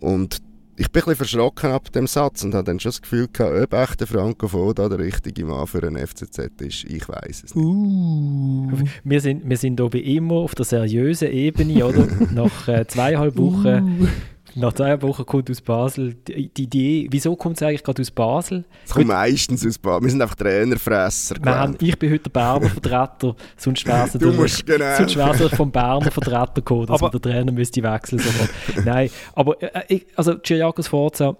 [0.00, 0.42] Und
[0.76, 3.56] ich bin ein bisschen verschrocken ab dem Satz und habe dann schon das Gefühl gehabt,
[3.56, 6.84] ob echt der Franco Foda der richtige Mann für einen FCZ ist.
[6.84, 7.56] Ich weiß es nicht.
[7.56, 8.70] Uh.
[9.04, 12.06] Wir sind, wir sind wie immer auf der seriösen Ebene, oder?
[12.32, 14.08] Nach äh, zweieinhalb Wochen, Uh.
[14.54, 18.10] Nach zweieinhalb Wochen kommt aus Basel die, die Idee, wieso kommt es eigentlich gerade aus
[18.10, 18.64] Basel?
[18.84, 20.02] Es kommt meistens aus Basel.
[20.02, 21.36] Wir sind einfach Trainerfresser.
[21.42, 24.96] Wir haben, ich bin heute der Berner Vertreter, sonst wäre es Du natürlich- musst genau.
[24.96, 28.50] sonst wäre es vom Berner Vertreter gekommen, dass Aber- man der Trainer müsste wechseln sofort.
[28.84, 31.36] Nein, aber äh, ich, also Giriakos Forza,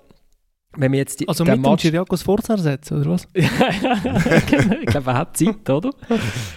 [0.74, 3.28] wenn wir jetzt die, Also den mit dem Match- Chiriakos Forza ersetzen, oder was?
[3.34, 5.90] ich glaube, er hat Zeit, oder?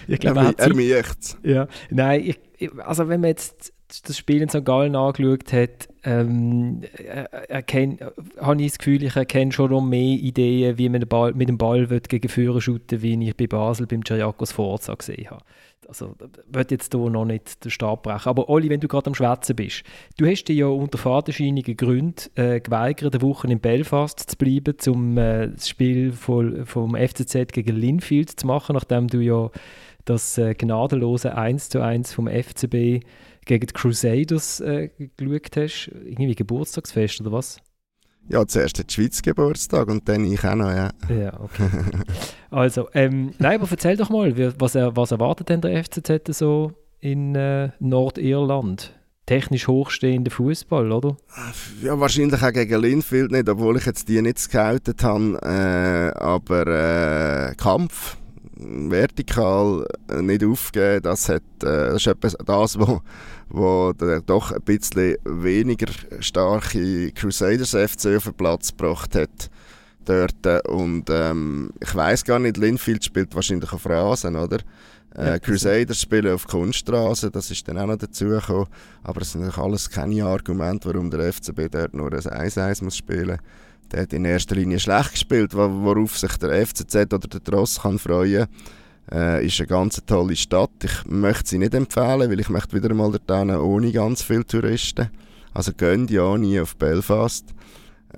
[0.08, 0.76] Ich glaube, er er, hat er Zeit.
[0.76, 1.38] miecht's.
[1.42, 4.64] Ja, nein, ich, also wenn man jetzt das Spiel in St.
[4.64, 8.00] Gallen angeschaut hat, ähm, er, erkennt,
[8.40, 11.58] habe ich das Gefühl, ich erkenne schon noch mehr Ideen, wie man Ball, mit dem
[11.58, 15.44] Ball will gegen Führer shooten wie ich bei Basel beim Chiriakos Forza gesehen habe.
[15.88, 18.28] Also, ich will jetzt hier noch nicht den Stab brechen.
[18.28, 19.84] Aber Oli, wenn du gerade am Schwätzen bist,
[20.18, 24.76] du hast dich ja unter fadenscheinigen Gründen äh, geweigert, eine Woche in Belfast zu bleiben,
[24.88, 29.50] um äh, das Spiel von, vom FCZ gegen Linfield zu machen, nachdem du ja
[30.04, 33.04] das äh, gnadenlose 1 zu 1 vom FCB
[33.46, 35.90] gegen die Crusaders äh, geschaut hast.
[36.04, 37.58] Irgendwie Geburtstagsfest oder was?
[38.28, 40.90] Ja, zuerst hat die Schweiz Geburtstag und dann ich auch noch, ja.
[41.08, 41.68] Ja, okay.
[42.50, 47.36] also, ähm, nein, aber erzähl doch mal, was, was erwartet denn der FCZ so in
[47.36, 48.92] äh, Nordirland?
[49.26, 51.16] Technisch hochstehender Fußball, oder?
[51.82, 55.38] Ja, wahrscheinlich auch gegen Linfield nicht, obwohl ich jetzt die nicht gescoutet habe.
[55.42, 56.66] Äh, aber
[57.50, 58.16] äh, Kampf.
[58.56, 63.02] vertikal äh, nicht aufgeben, das, hat, äh, das ist etwas das, wo,
[63.48, 69.50] wo der doch ein bisschen weniger starke Crusaders FC auf den Platz gebracht hat
[70.04, 70.66] dort.
[70.68, 74.58] Und ähm, ich weiß gar nicht, Linfield spielt wahrscheinlich auf Rasen, oder?
[75.14, 78.66] Äh, Crusaders spielen auf Kunststraße, das ist dann auch noch dazugekommen.
[79.02, 82.98] Aber es sind natürlich alles keine Argumente, warum der FCB dort nur ein 1-1 muss
[82.98, 83.38] spielen
[83.90, 87.98] Der hat in erster Linie schlecht gespielt, worauf sich der FCZ oder der Tross kann
[87.98, 88.46] freuen
[89.12, 90.70] äh, ist eine ganz tolle Stadt.
[90.82, 95.10] Ich möchte sie nicht empfehlen, weil ich möchte wieder einmal dorthin ohne ganz viele Touristen.
[95.54, 97.54] Also gehen ja nie auf Belfast.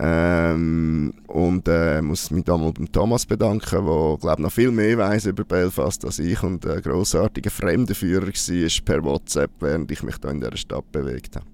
[0.00, 4.96] Ähm, und äh, muss mich da mal beim Thomas bedanken, der glaube noch viel mehr
[4.96, 10.18] weiß über Belfast als ich und ein grossartiger Fremdenführer war per WhatsApp, während ich mich
[10.18, 11.46] da in dieser Stadt bewegt habe.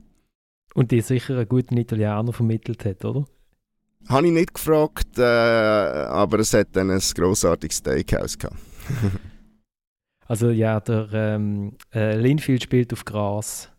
[0.75, 3.25] Und die sicher einen guten Italiener vermittelt hat, oder?
[4.09, 8.59] Habe ich nicht gefragt, äh, aber es hat dann ein grossartiges Steakhouse gehabt.
[10.27, 13.70] also ja, der ähm, äh, Linfield spielt auf Gras.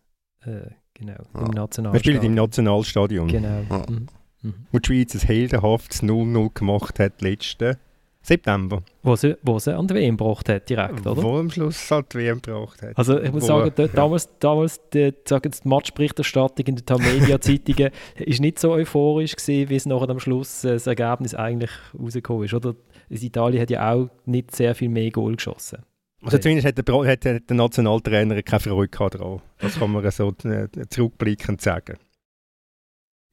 [0.41, 1.45] Äh, genau, ah.
[1.45, 1.93] im Nationalstadion.
[1.93, 3.27] Er spielt im Nationalstadion.
[3.27, 3.63] Genau.
[3.69, 3.85] Ah.
[3.89, 4.07] Mhm.
[4.41, 4.53] Mhm.
[4.71, 7.77] Wo die Schweiz ein heldenhaftes 0-0 gemacht hat letzten
[8.25, 8.81] September.
[9.03, 11.21] Wo sie, wo sie an die WM gebracht hat, direkt, oder?
[11.21, 12.97] Wo am Schluss halt die WM gebracht hat.
[12.97, 13.87] Also ich muss wo, sagen, ja.
[13.87, 19.75] damals, damals die, sagen die Matchberichterstattung in den Tamedia-Zeitungen ist nicht so euphorisch gewesen, wie
[19.75, 22.75] es nachher am Schluss äh, das Ergebnis eigentlich rausgekommen ist, oder?
[23.09, 25.79] Italien hat ja auch nicht sehr viel mehr Goal geschossen.
[26.21, 29.41] Also zumindest hat der, hat der Nationaltrainer keine Freude daran.
[29.59, 31.97] Das kann man so äh, zurückblickend sagen.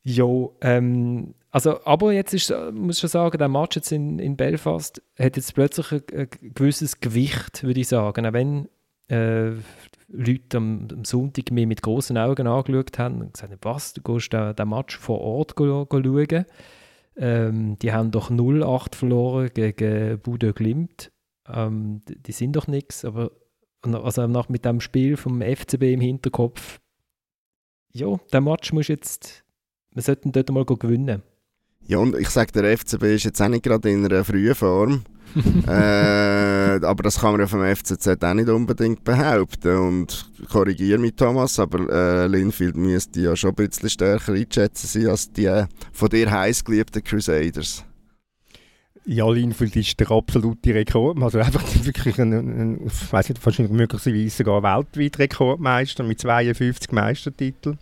[0.03, 0.27] Ja,
[0.61, 5.01] ähm, also, aber jetzt ist, muss ich schon sagen, der Match jetzt in, in Belfast
[5.19, 8.27] hat jetzt plötzlich ein, ein gewisses Gewicht, würde ich sagen.
[8.27, 8.69] Auch wenn
[9.09, 9.53] äh,
[10.09, 14.03] Leute am, am, Sonntag mir mit großen Augen angeschaut haben und gesagt haben, was, du
[14.03, 16.47] gehst den, den Match vor Ort go, go schauen.
[17.16, 21.12] Ähm, die haben doch 0-8 verloren gegen Bude Glimt.
[21.46, 23.33] Ähm, die, die, sind doch nichts, aber
[23.83, 26.81] also nach, mit dem Spiel vom FCB im Hinterkopf,
[27.92, 29.44] ja, der Match muss jetzt
[29.94, 31.22] wir sollten dort mal gewinnen.
[31.87, 35.03] Ja, und ich sage, der FCB ist jetzt auch nicht gerade in einer frühen Form.
[35.66, 39.77] äh, aber das kann man ja vom FCZ auch nicht unbedingt behaupten.
[39.77, 45.09] Und korrigiere mich, Thomas, aber äh, Linfield müsste ja schon ein bisschen stärker einschätzen sein
[45.09, 47.85] als die äh, von dir heiß geliebten Crusaders.
[49.05, 51.21] Ja, Linfield ist der absolute Rekord.
[51.23, 56.92] Also einfach wirklich ein, ein ich weiß nicht, wahrscheinlich möglicherweise sogar weltweit Rekordmeister mit 52
[56.92, 57.79] Meistertiteln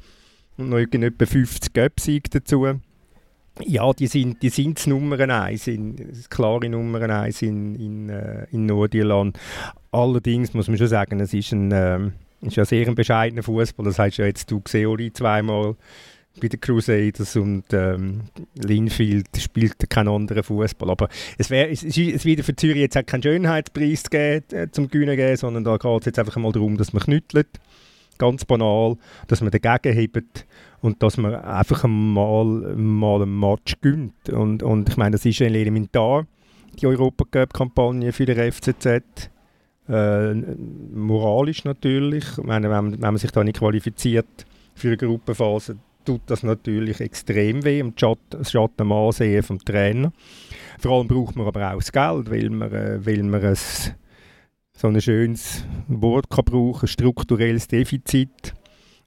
[0.56, 2.80] und noch etwa 50 Göpsiege dazu.
[3.64, 5.96] Ja, die sind, die sind Nummer 1, in,
[6.30, 9.38] klare Nummer 1 in, in, äh, in Nordirland.
[9.92, 11.98] Allerdings muss man schon sagen, es ist ein, äh,
[12.42, 13.84] ist ja sehr ein bescheidener Fußball.
[13.84, 15.76] Das heißt ja jetzt du Xeoli zweimal
[16.40, 18.22] bei den Crusaders und ähm,
[18.54, 20.90] Linfield spielt keinen anderen Fußball.
[20.90, 24.88] Aber es, wär, es, es wird für Zürich jetzt auch keinen Schönheitspreis geben, äh, zum
[24.88, 27.48] Gewinnen geben, sondern da geht es jetzt einfach mal darum, dass man knüttelt
[28.20, 30.46] ganz banal, dass man dagegen hebt
[30.80, 32.44] und dass man einfach mal,
[32.76, 34.28] mal einen Match gönnt.
[34.28, 36.26] Und, und ich meine, das ist elementar,
[36.80, 39.30] die Europacup-Kampagne für den FCZ.
[39.88, 40.34] Äh,
[40.94, 42.24] moralisch natürlich.
[42.38, 47.00] Ich meine, wenn, wenn man sich da nicht qualifiziert für eine Gruppenphase, tut das natürlich
[47.00, 50.12] extrem weh schadet am Ansehen vom Trainer.
[50.78, 53.56] Vor allem braucht man aber auch das Geld, weil man, äh, weil man ein
[54.80, 58.54] so ein schönes Wort kann brauchen, strukturelles Defizit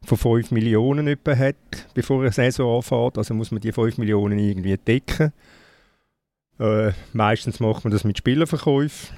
[0.05, 1.55] von 5 Millionen hat,
[1.95, 3.17] bevor eine Saison anfängt.
[3.17, 5.33] Also muss man die 5 Millionen irgendwie decken.
[6.59, 9.17] Äh, meistens macht man das mit Spielerverkäufen.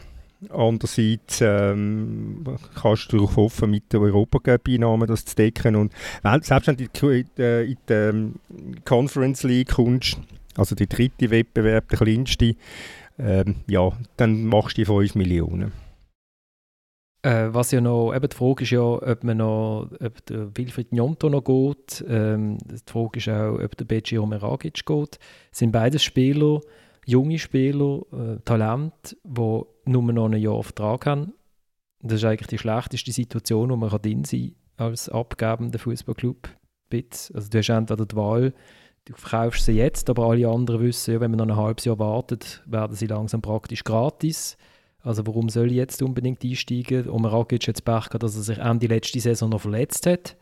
[0.49, 5.75] Andererseits ähm, kannst du darauf hoffen, mit der Europacup-Einnahmen das zu decken.
[5.75, 5.91] Und
[6.23, 8.35] wenn, selbst wenn du in die, in die ähm,
[8.85, 10.17] Conference League kommst,
[10.55, 12.55] also der dritte Wettbewerb, der kleinste,
[13.19, 15.84] ähm, ja, dann machst du die 5 Millionen.
[17.25, 20.91] Äh, was ja noch, eben die Frage ist ja, ob man noch, ob der Wilfried
[20.91, 22.05] Njonto noch geht.
[22.07, 25.17] Ähm, die Frage ist auch, ob der Beciro Meragic geht.
[25.49, 26.61] Das sind beides Spieler,
[27.03, 31.33] junge Spieler, äh, Talent, die nur noch ein Jahr Vertrag haben.
[32.03, 36.47] Das ist eigentlich die schlechteste Situation, wo man drin sein kann als abgebender Fußballclub.
[36.93, 38.53] Also du hast entweder die Wahl,
[39.05, 41.97] du verkaufst sie jetzt, aber alle anderen wissen, ja, wenn man noch ein halbes Jahr
[41.97, 44.57] wartet, werden sie langsam praktisch gratis.
[45.05, 47.07] Also warum soll ich jetzt unbedingt einsteigen?
[47.09, 50.35] Omar Rakic jetzt Pech gehabt, dass er sich Ende letzte Saison noch verletzt hat.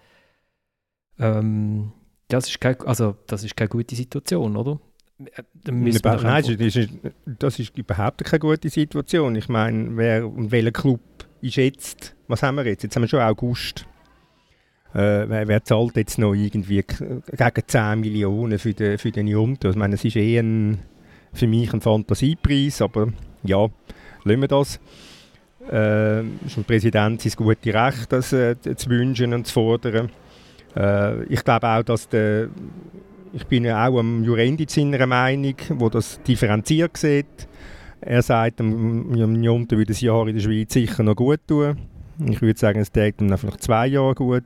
[1.19, 1.91] Ähm,
[2.29, 4.79] das, ist keine, also, das ist keine gute Situation, oder?
[5.19, 6.89] Nein, das ist,
[7.25, 9.35] das ist überhaupt keine gute Situation.
[9.35, 11.01] Ich meine, wer und welcher Club
[11.41, 12.83] ist jetzt, was haben wir jetzt?
[12.83, 13.85] Jetzt haben wir schon August.
[14.93, 19.69] Äh, wer, wer, zahlt jetzt noch irgendwie gegen 10 Millionen für den, für den Junto?
[19.69, 20.79] Ich meine, es ist eh ein,
[21.33, 23.11] für mich ein Fantasiepreis, aber
[23.43, 23.67] ja,
[24.23, 24.79] lassen wir das.
[25.71, 30.09] Äh, ist dem Präsident sein gutes Recht, das äh, zu wünschen und zu fordern.
[30.75, 32.49] Äh, ich glaube auch, dass der,
[33.31, 37.47] ich bin ja auch am Jurendi seiner Meinung, wo das differenziert sieht.
[38.01, 41.77] Er sagt, dem Junte würde ein Jahr in der Schweiz sicher noch gut tun.
[42.25, 44.43] Ich würde sagen, es täte ihm vielleicht zwei Jahre gut.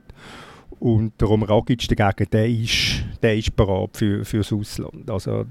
[0.78, 5.10] Und der Ragic dagegen, der ist, der ist bereit für, für das Ausland.
[5.10, 5.44] Also,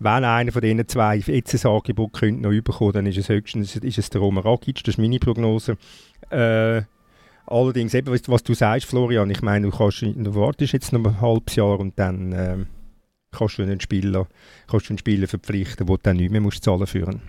[0.00, 3.76] wenn einer von diesen zwei jetzt ein Angebot könnte noch überkommen, dann ist es höchstens
[3.76, 5.76] ist es der Roman Rakic, das ist meine Prognose.
[6.30, 6.82] Äh,
[7.46, 11.20] allerdings, eben, was, du sagst, Florian, ich meine, du, kannst, du wartest jetzt noch ein
[11.20, 12.64] halbes Jahr und dann äh,
[13.32, 14.28] kannst, du einen Spieler,
[14.68, 17.22] kannst du einen Spieler verpflichten, wo du dann nicht mehr musst zahlen führen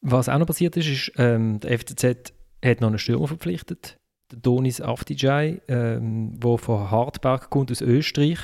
[0.00, 2.32] Was auch noch passiert ist, ist, ähm, der FCZ
[2.64, 3.98] hat noch einen Stürmer verpflichtet,
[4.32, 8.40] der Donis Aftijai, ähm, der von Hartberg kommt aus Österreich.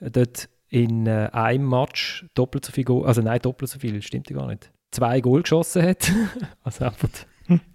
[0.00, 4.28] Dort in äh, einem Match doppelt so viel Goal, also nein, doppelt so viel, stimmt
[4.28, 6.10] ja gar nicht, zwei Goal geschossen hat.
[6.64, 7.08] also einfach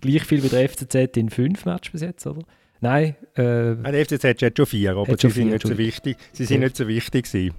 [0.02, 2.42] gleich viel wie der FCZ in fünf Matches bis jetzt, oder?
[2.82, 3.16] Nein.
[3.36, 6.76] Äh, der FCZ hat schon vier, aber sie, sind nicht so wichtig, sie sind nicht
[6.76, 7.52] so wichtig Sie,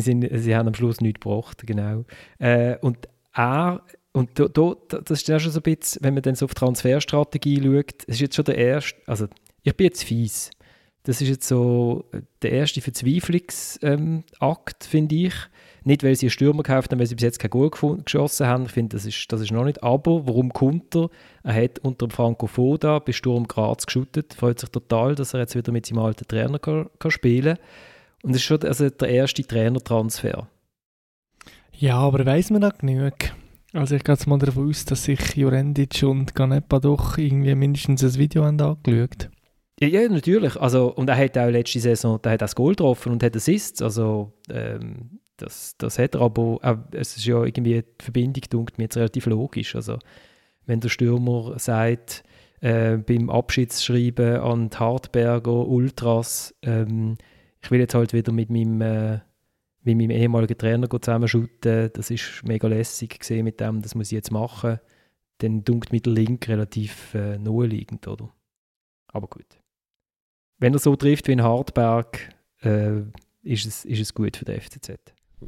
[0.00, 2.04] sind, sie haben am Schluss nichts gebracht, genau.
[2.38, 6.22] Äh, und er, und da, da, das ist ja schon so ein bisschen, wenn man
[6.22, 9.26] dann so auf Transferstrategie schaut, es ist jetzt schon der erste, also
[9.64, 10.50] ich bin jetzt fies,
[11.04, 14.24] das ist jetzt so äh, der erste Verzweiflungsakt, ähm,
[14.80, 15.34] finde ich.
[15.86, 18.64] Nicht, weil sie einen Stürmer gekauft haben, weil sie bis jetzt kein Goal geschossen haben.
[18.64, 19.82] Ich finde, das ist, das ist noch nicht.
[19.82, 21.10] Aber warum kommt er?
[21.42, 24.32] Er hat unter dem Franco Foda bei Sturm Graz geschüttet.
[24.32, 27.64] Freut sich total, dass er jetzt wieder mit seinem alten Trainer kann, kann spielen kann.
[28.22, 30.48] Und das ist schon also der erste Trainertransfer.
[31.76, 33.12] Ja, aber weiß man da genug?
[33.74, 38.02] Also ich gehe jetzt mal davon aus, dass sich Jurendic und Ganepa doch irgendwie mindestens
[38.02, 39.33] ein Video angeschaut haben.
[39.80, 40.56] Ja, ja, natürlich.
[40.56, 43.82] Also, und er hat auch letzte Saison der hat das Goal getroffen und hat Assists.
[43.82, 48.78] Also, ähm, das, das hat er, aber auch, es ist ja irgendwie, die Verbindung dunkt
[48.78, 49.74] mir jetzt relativ logisch.
[49.74, 49.98] Also,
[50.66, 52.22] wenn der Stürmer sagt,
[52.60, 57.16] äh, beim Abschiedsschreiben an die Hartberger Ultras, ähm,
[57.62, 59.20] ich will jetzt halt wieder mit meinem, äh,
[59.82, 64.16] mit meinem ehemaligen Trainer zusammenschuten, das ist mega lässig gesehen mit dem, das muss ich
[64.16, 64.80] jetzt machen,
[65.38, 68.32] dann dunkt mit der Link relativ äh, naheliegend, oder?
[69.08, 69.63] Aber gut
[70.58, 72.30] wenn er so trifft wie in Hartberg,
[72.62, 73.00] äh,
[73.42, 74.98] ist, es, ist es gut für den FCZ.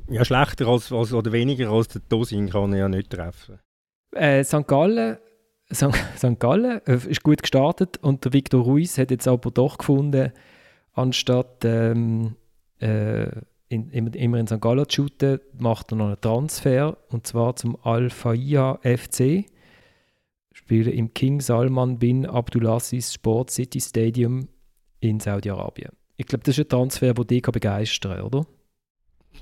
[0.09, 3.59] Ja, schlechter als, als, oder weniger als der Dosin kann er ja nicht treffen.
[4.13, 4.67] Äh, St.
[4.67, 5.19] Gallen,
[5.73, 6.39] St.
[6.39, 10.33] Gallen äh, ist gut gestartet und der Victor Ruiz hat jetzt aber doch gefunden,
[10.93, 12.37] anstatt ähm,
[12.79, 13.29] äh,
[13.69, 14.61] in, immer in St.
[14.61, 19.45] Gallen zu shooten, macht er noch einen Transfer und zwar zum Al-Faiha FC.
[20.53, 24.49] Spielen im King Salman bin Abdulaziz Sport City Stadium
[25.09, 25.91] in Saudi-Arabien.
[26.17, 28.47] Ich glaube, das ist ein Transfer, der dich begeistern kann, oder?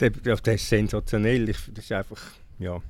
[0.00, 1.48] Der, der ist sensationell.
[1.48, 2.20] Ich, das ist einfach,
[2.58, 2.80] ja.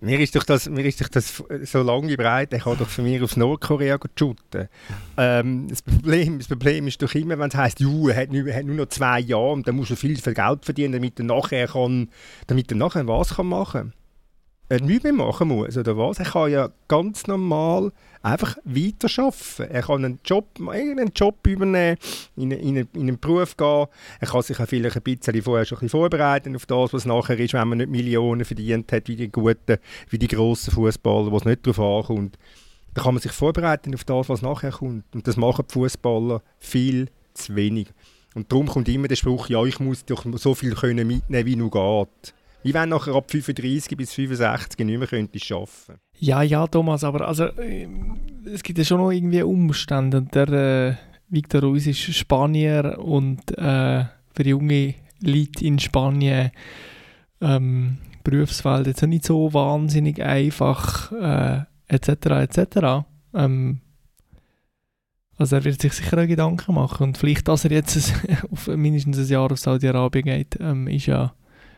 [0.00, 3.04] Mir ist, doch das, mir ist doch das so lange breit, ich kann doch von
[3.04, 4.68] mir aus Nordkorea shooten.
[5.16, 8.64] Ähm, das, Problem, das Problem ist doch immer, wenn es heisst, er hat, nur, hat
[8.64, 11.68] nur noch zwei Jahre und dann muss er viel, viel Geld verdienen, damit er nachher,
[11.68, 12.08] kann,
[12.48, 14.03] damit er nachher was kann machen kann
[14.68, 16.18] er nichts mehr machen muss, oder was?
[16.18, 17.92] Er kann ja ganz normal
[18.22, 19.70] einfach weiter arbeiten.
[19.70, 21.98] Er kann einen Job, irgendeinen Job übernehmen,
[22.36, 23.86] in, in, in einen Beruf gehen.
[24.20, 27.04] Er kann sich auch vielleicht ein bisschen vorher schon ein bisschen vorbereiten auf das, was
[27.04, 29.76] nachher ist, wenn man nicht Millionen verdient hat, wie die guten,
[30.08, 32.38] wie die grossen Fußballer, wo es nicht darauf ankommt.
[32.94, 35.04] Da kann man sich vorbereiten auf das, was nachher kommt.
[35.14, 37.88] Und das machen die Fußballer viel zu wenig.
[38.34, 41.56] Und darum kommt immer der Spruch, ja, ich muss doch so viel können mitnehmen, wie
[41.56, 42.34] nur geht.
[42.64, 47.28] Wie wenn nachher ab 35 bis 65 nicht mehr könntest arbeiten Ja, ja, Thomas, aber
[47.28, 47.86] also, äh,
[48.52, 50.22] es gibt ja schon noch irgendwie Umstände.
[50.22, 50.94] Der äh,
[51.28, 54.04] Victor Ruiz ist Spanier und äh,
[54.34, 56.50] für junge Leute in Spanien
[57.42, 62.08] ähm, Berufswelt jetzt nicht so wahnsinnig einfach, äh, etc.
[62.08, 63.04] etc.
[63.34, 63.80] Ähm,
[65.36, 68.14] also er wird sich sicher auch Gedanken machen und vielleicht, dass er jetzt
[68.50, 71.34] auf mindestens ein Jahr auf Saudi-Arabien geht, ähm, ist ja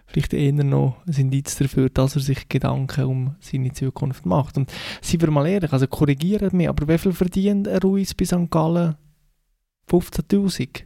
[0.06, 4.56] vielleicht eher noch ein Indiz dafür, dass er sich Gedanken um seine Zukunft macht.
[4.56, 8.24] Und seien wir mal ehrlich, also korrigieren mich, aber wie viel verdient ein Ruiz bei
[8.24, 8.50] St.
[8.50, 8.96] Gallen?
[9.90, 10.84] 15'000?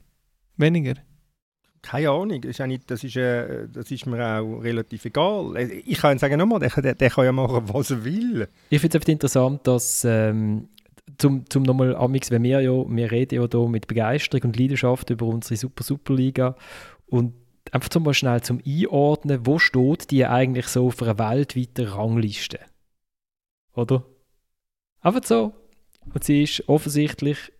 [0.57, 0.95] Weniger?
[1.83, 5.57] Keine Ahnung, das ist, nicht, das, ist, äh, das ist mir auch relativ egal.
[5.87, 8.49] Ich kann sagen nochmal, der, der, der kann ja machen, was er will.
[8.69, 10.69] Ich finde es interessant, dass ähm,
[11.17, 15.09] zum, zum nochmal amix, wenn wir ja, wir reden ja hier mit Begeisterung und Leidenschaft
[15.09, 16.55] über unsere Super Superliga
[17.07, 17.33] und
[17.73, 22.61] einfach zum mal schnell zum Einordnen, wo steht die eigentlich so auf einer weltweiten Rangliste?
[23.75, 24.05] Oder?
[25.01, 25.53] Einfach so.
[26.13, 27.53] Und sie ist offensichtlich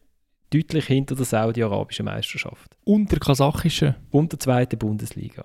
[0.51, 2.77] deutlich hinter der saudi-arabischen Meisterschaft.
[2.85, 3.95] Und der kasachischen.
[4.11, 5.45] Und der zweiten Bundesliga.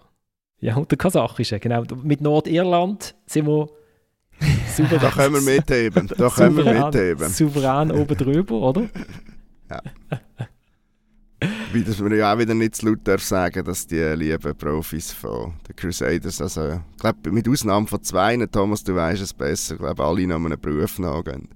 [0.59, 1.83] Ja, und der kasachischen, genau.
[2.03, 3.69] Mit Nordirland sind wir
[4.75, 5.01] souverän.
[5.01, 6.07] da können wir mitheben.
[6.17, 7.29] Da können wir mitheben.
[7.29, 8.89] Souverän oben drüber, oder?
[9.69, 9.81] Ja.
[11.83, 15.53] Dass man ja auch wieder nicht zu laut darf sagen, dass die lieben Profis von
[15.67, 19.81] den Crusaders, also ich glaube mit Ausnahme von zwei, Thomas, du weißt es besser, ich
[19.81, 21.49] glaube alle noch einen Beruf nachgehen.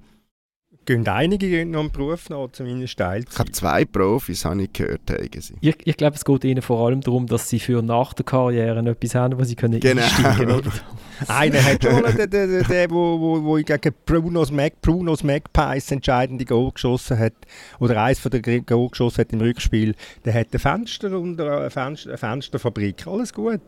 [0.90, 3.30] Gehen einige gehen noch einen Beruf nach, zumindest Teilzeit.
[3.30, 5.54] Ich glaube zwei Profis, habe ich gehört, haben sie.
[5.62, 8.80] Ich, ich glaube, es geht ihnen vor allem darum, dass sie für nach der Karriere
[8.90, 10.02] etwas haben, wo sie können genau.
[10.02, 10.72] einsteigen können.
[11.28, 16.44] Einer hat schon der, der, der, wo, wo, wo gegen Brunos, Mac, Brunos Magpies entscheidende
[16.44, 17.36] Goal geschossen hat,
[17.80, 19.94] oder eins von der Goal geschossen hat im Rückspiel,
[20.26, 23.06] der hat ein Fenster und eine, Fenster, eine Fensterfabrik.
[23.06, 23.62] Alles gut.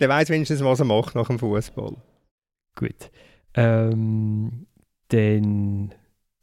[0.00, 1.94] Der weiß wenigstens, was er macht nach dem Fußball.
[2.74, 3.10] Gut.
[3.54, 4.66] Ähm,
[5.08, 5.94] dann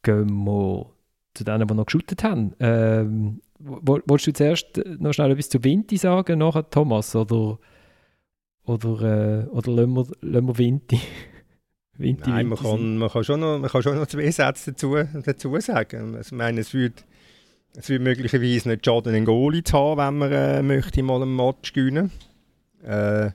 [0.02, 0.86] gehen wir
[1.34, 2.54] zu denen, die noch geshootet haben.
[2.60, 7.16] Ähm, wolltest du zuerst noch schnell etwas zu Vinti sagen, nachher Thomas?
[7.16, 7.60] Oder,
[8.66, 11.00] oder, äh, oder lassen, wir, lassen wir Vinti?
[11.98, 14.96] Vinti Nein, man kann, man, kann schon noch, man kann schon noch zwei Sätze dazu,
[15.24, 16.18] dazu sagen.
[16.20, 17.04] Ich meine, es würde
[17.76, 21.36] es würde möglicherweise nicht schaden, einen Goalie zu haben, wenn man äh, möchte mal einen
[21.36, 22.12] Match gewinnen
[22.84, 23.28] äh,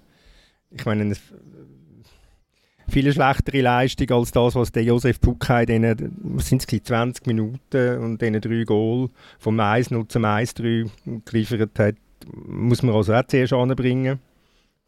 [0.71, 1.15] Ich meine,
[2.89, 8.41] viel schlechtere Leistung als das, was der Josef Puckai in sind 20 Minuten und diesen
[8.41, 10.91] drei Goal vom 1-0 zum 1-3
[11.25, 11.95] geliefert hat,
[12.47, 14.19] muss man also auch zuerst anbringen.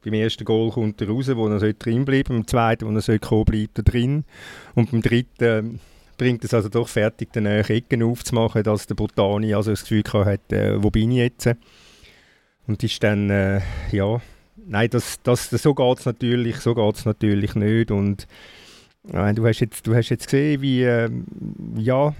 [0.03, 3.19] Beim ersten Goal kommt er raus, wo er drin bleiben beim zweiten, wo er soll
[3.19, 4.25] kommen, bleibt er drin
[4.75, 5.79] und beim dritten
[6.17, 10.57] bringt es also doch fertig, den Ecken aufzumachen, dass der Botani also das Gefühl hatte,
[10.57, 11.49] äh, wo bin ich jetzt?
[12.67, 14.21] Und ist dann, äh, ja,
[14.71, 17.91] nein, das, das, so geht es natürlich, so natürlich nicht.
[17.91, 18.27] Und
[19.13, 21.11] äh, du, hast jetzt, du hast jetzt gesehen, wie, äh,
[21.77, 22.15] ja,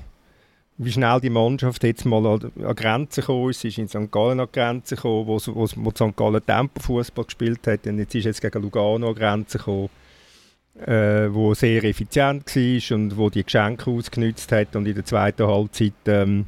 [0.77, 3.61] wie schnell die Mannschaft jetzt mal an, an Grenzen gekommen ist.
[3.61, 4.11] Sie ist in St.
[4.11, 6.17] Gallen an Grenzen gekommen, wo, wo, wo St.
[6.17, 7.87] Gallen Tempo-Fußball gespielt hat.
[7.87, 9.91] Und jetzt ist jetzt gegen Lugano an Grenzen gekommen,
[10.87, 15.47] äh, wo sehr effizient war und wo die Geschenke ausgenutzt hat und in der zweiten
[15.47, 16.47] Halbzeit ähm,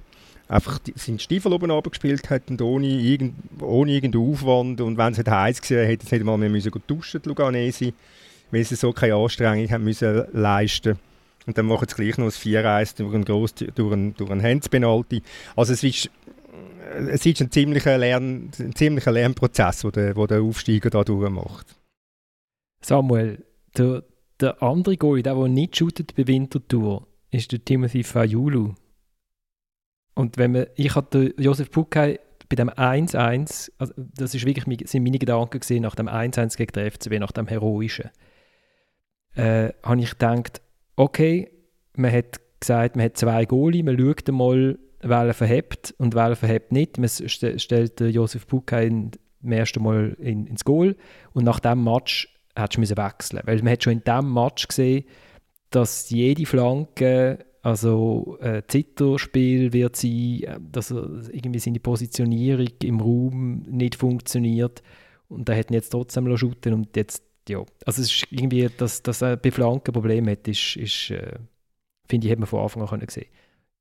[0.53, 4.81] einfach seinen Stiefel oben gespielt hat und ohne, irgend, ohne irgendeinen Aufwand.
[4.81, 7.95] Und wenn es halt heiß war, hätte es nicht mal mehr müssen duschen, die Luganesi,
[8.51, 10.99] weil sie so keine Anstrengung haben müssen leisten
[11.47, 14.43] Und dann machen sie gleich noch ein 4-1 durch einen, gross, durch einen, durch einen
[14.43, 15.23] Handspenalty.
[15.57, 16.11] Also es ist,
[17.09, 21.67] es ist ein ziemlicher, Lern, ein ziemlicher Lernprozess, den der, der Aufsteiger da durchmacht.
[22.85, 23.43] Samuel,
[23.77, 24.05] der,
[24.39, 28.75] der andere Goal, der, der nicht shootet bei Winterthur, ist der Timothy Fayulu.
[30.15, 35.03] Und wenn man, ich hatte Josef Puckay bei dem 1-1, also das ist wirklich, sind
[35.03, 38.11] meine Gedanken gesehen nach dem 1-1 gegen den FCB, nach dem Heroischen,
[39.35, 40.61] äh, habe ich gedacht,
[40.97, 41.51] okay,
[41.97, 46.73] man hat gesagt, man hat zwei Goalie, man schaut mal, wer verhebt und wer verhebt
[46.73, 46.99] nicht.
[46.99, 50.97] Man st stellt Josef Puckay im ersten Mal in, ins Goal
[51.33, 55.05] und nach dem Match hättest du wechseln Weil man hat schon in diesem Match gesehen,
[55.71, 63.63] dass jede Flanke also äh, Zitterspiel wird sein, äh, dass irgendwie seine Positionierung im Raum
[63.69, 64.83] nicht funktioniert
[65.29, 69.21] und da hätten jetzt trotzdem shooten und jetzt ja, also es ist irgendwie, dass, dass
[69.21, 71.39] er bei Flanken Problem hat, ist, ist äh,
[72.09, 73.27] finde ich, hat man von Anfang an können sehen.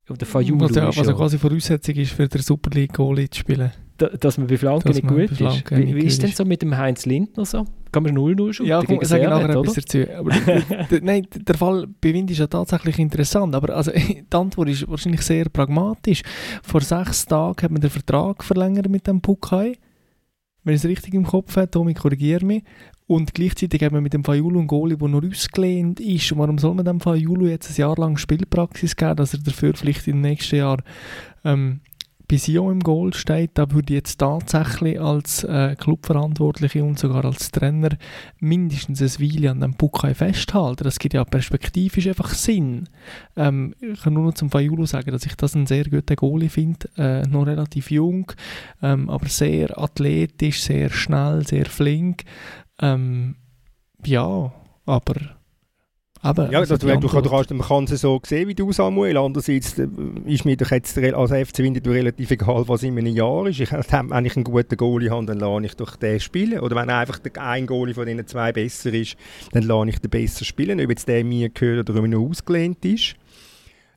[0.09, 3.29] Und der Fayulu was, ja, was ja quasi Voraussetzung ist, für den Super League Goalie
[3.29, 3.71] zu spielen.
[4.02, 5.70] Da, dass man bei Flanken nicht gut ist.
[5.70, 7.68] Wie, wie ist denn so mit dem Heinz Lindner so?
[7.91, 8.68] Kann man 0-0 schuten?
[8.68, 10.06] Ja, komm, sage nachher etwas dazu.
[10.18, 10.32] Aber
[11.04, 15.22] nein, der Fall bei Wind ist ja tatsächlich interessant, aber also, die Antwort ist wahrscheinlich
[15.22, 16.24] sehr pragmatisch.
[16.64, 19.78] Vor sechs Tagen hat man den Vertrag verlängert mit dem Pukai.
[20.64, 22.64] Wenn ich es richtig im Kopf habe, Tommy, korrigiere mich.
[23.06, 26.32] Und gleichzeitig haben wir mit dem Fayulu einen Goalie, der noch ausgelehnt ist.
[26.32, 29.76] Und warum soll man dem Fayulu jetzt ein Jahr lang Spielpraxis geben, dass er dafür
[29.76, 30.82] vielleicht im nächsten Jahr
[31.43, 31.82] ähm,
[32.32, 37.25] bei Sion im Goal steht, da würde ich jetzt tatsächlich als äh, Clubverantwortliche und sogar
[37.25, 37.89] als Trainer
[38.39, 40.86] mindestens ein Weile an dem Bukai festhalten.
[40.86, 42.88] Das gibt ja perspektivisch einfach Sinn.
[43.36, 46.47] Ähm, ich kann nur noch zum Fayulu sagen, dass ich das einen sehr guten Goalie
[46.47, 48.32] finde, äh, noch relativ jung,
[48.82, 52.23] ähm, aber sehr athletisch, sehr schnell, sehr flink.
[52.82, 53.36] Ähm,
[54.05, 54.53] ja,
[54.86, 55.15] aber
[56.24, 59.17] aber, ja, also du, du, kannst, man kann es so sehen wie du, Samuel.
[59.17, 59.88] Andererseits äh,
[60.26, 63.59] ist mir doch jetzt als FC Winterthur relativ egal, was in einem Jahr ist.
[63.59, 66.59] Ich, wenn ich einen guten Goalie habe, dann lasse ich doch den spielen.
[66.59, 69.15] Oder wenn einfach ein Goalie von diesen zwei besser ist,
[69.51, 70.80] dann lasse ich den besser spielen.
[70.80, 73.15] Ob jetzt der mir gehört oder ob er noch ausgelehnt ist.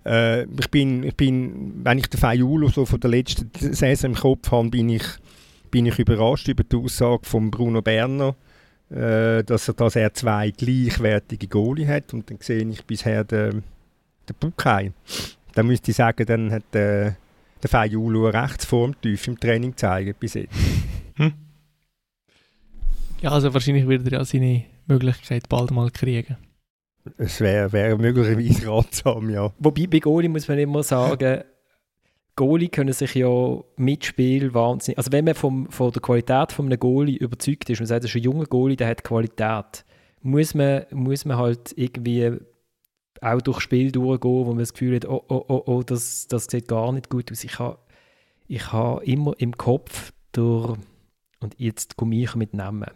[0.07, 4.17] Äh, ich, bin, ich bin, wenn ich den Faiulo so von der letzten Saison im
[4.17, 5.05] Kopf habe, bin ich,
[5.71, 8.35] bin ich überrascht über die Aussage von Bruno Berner
[8.95, 13.65] äh, dass, er, dass er zwei gleichwertige Goalie hat und dann sehe ich bisher den,
[14.29, 14.93] den Bukai.
[15.55, 17.17] Dann müsste ich sagen, dann hat der,
[17.63, 18.69] der Fayulu rechts
[19.01, 20.55] tief im Training gezeigt bis jetzt.
[21.17, 21.33] Hm?
[23.21, 26.37] Ja, also wahrscheinlich wird er ja seine Möglichkeit bald mal kriegen.
[27.17, 29.53] Es wäre wär möglicherweise ratsam, ja.
[29.59, 31.43] Wobei bei Goalie muss man immer sagen,
[32.37, 34.99] Goalie können sich ja mit wahnsinnig.
[34.99, 38.11] Also, wenn man vom, von der Qualität von einem Goalie überzeugt ist und sagt, das
[38.11, 39.85] ist ein junger Goalie, der hat Qualität,
[40.23, 42.33] muss man, muss man halt irgendwie
[43.21, 46.47] auch durch Spiel durchgehen, wo man das Gefühl hat, oh, oh, oh, oh das, das
[46.47, 47.45] sieht gar nicht gut aus.
[47.45, 47.79] Ich habe
[48.47, 50.77] ich ha immer im Kopf durch,
[51.41, 52.91] und jetzt komme ich mit Namen,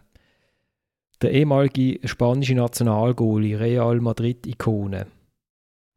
[1.21, 5.07] der ehemalige spanische Nationalgoalie, Real Madrid-Ikone,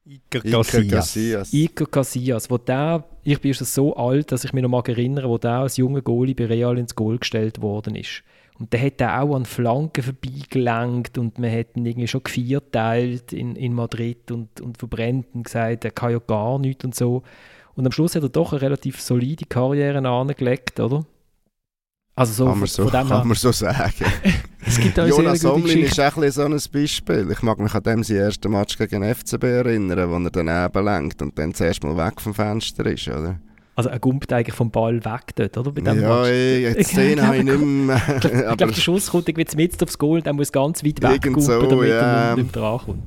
[0.05, 1.53] Iker Casillas.
[1.53, 2.51] Iker Casillas.
[2.51, 5.59] Wo der, ich bin schon so alt, dass ich mich noch mal erinnere, wo der
[5.59, 8.23] als junger Goalie bei Real ins Goal gestellt worden ist.
[8.59, 13.57] Und der hat auch an Flanken vorbeigelenkt und man hat ihn irgendwie schon gevierteilt in,
[13.57, 17.23] in Madrid und, und verbrennt und gesagt, er kann ja gar nichts und so.
[17.75, 21.07] Und am Schluss hat er doch eine relativ solide Karriere angelegt, oder?
[22.15, 24.05] Also so, kann, man so, kann man so sagen.
[24.67, 27.29] es gibt auch Jonas Omlin ist auch ein so ein Beispiel.
[27.31, 31.23] Ich mag mich an dem sein ersten Match gegen FCB erinnern, wo er daneben lenkt
[31.23, 33.39] und dann zuerst mal weg vom Fenster ist, oder?
[33.75, 35.73] Also er kommt eigentlich vom Ball weg dort, oder?
[35.73, 37.97] Bei dem ja, ey, jetzt den habe ich nicht mehr.
[37.97, 41.03] ich glaube, glaub, der Schuss kommt irgendwie mit aufs Goal und er muss ganz weit
[41.03, 42.31] weg kommen, so, damit ja.
[42.31, 43.03] er nicht drankommt.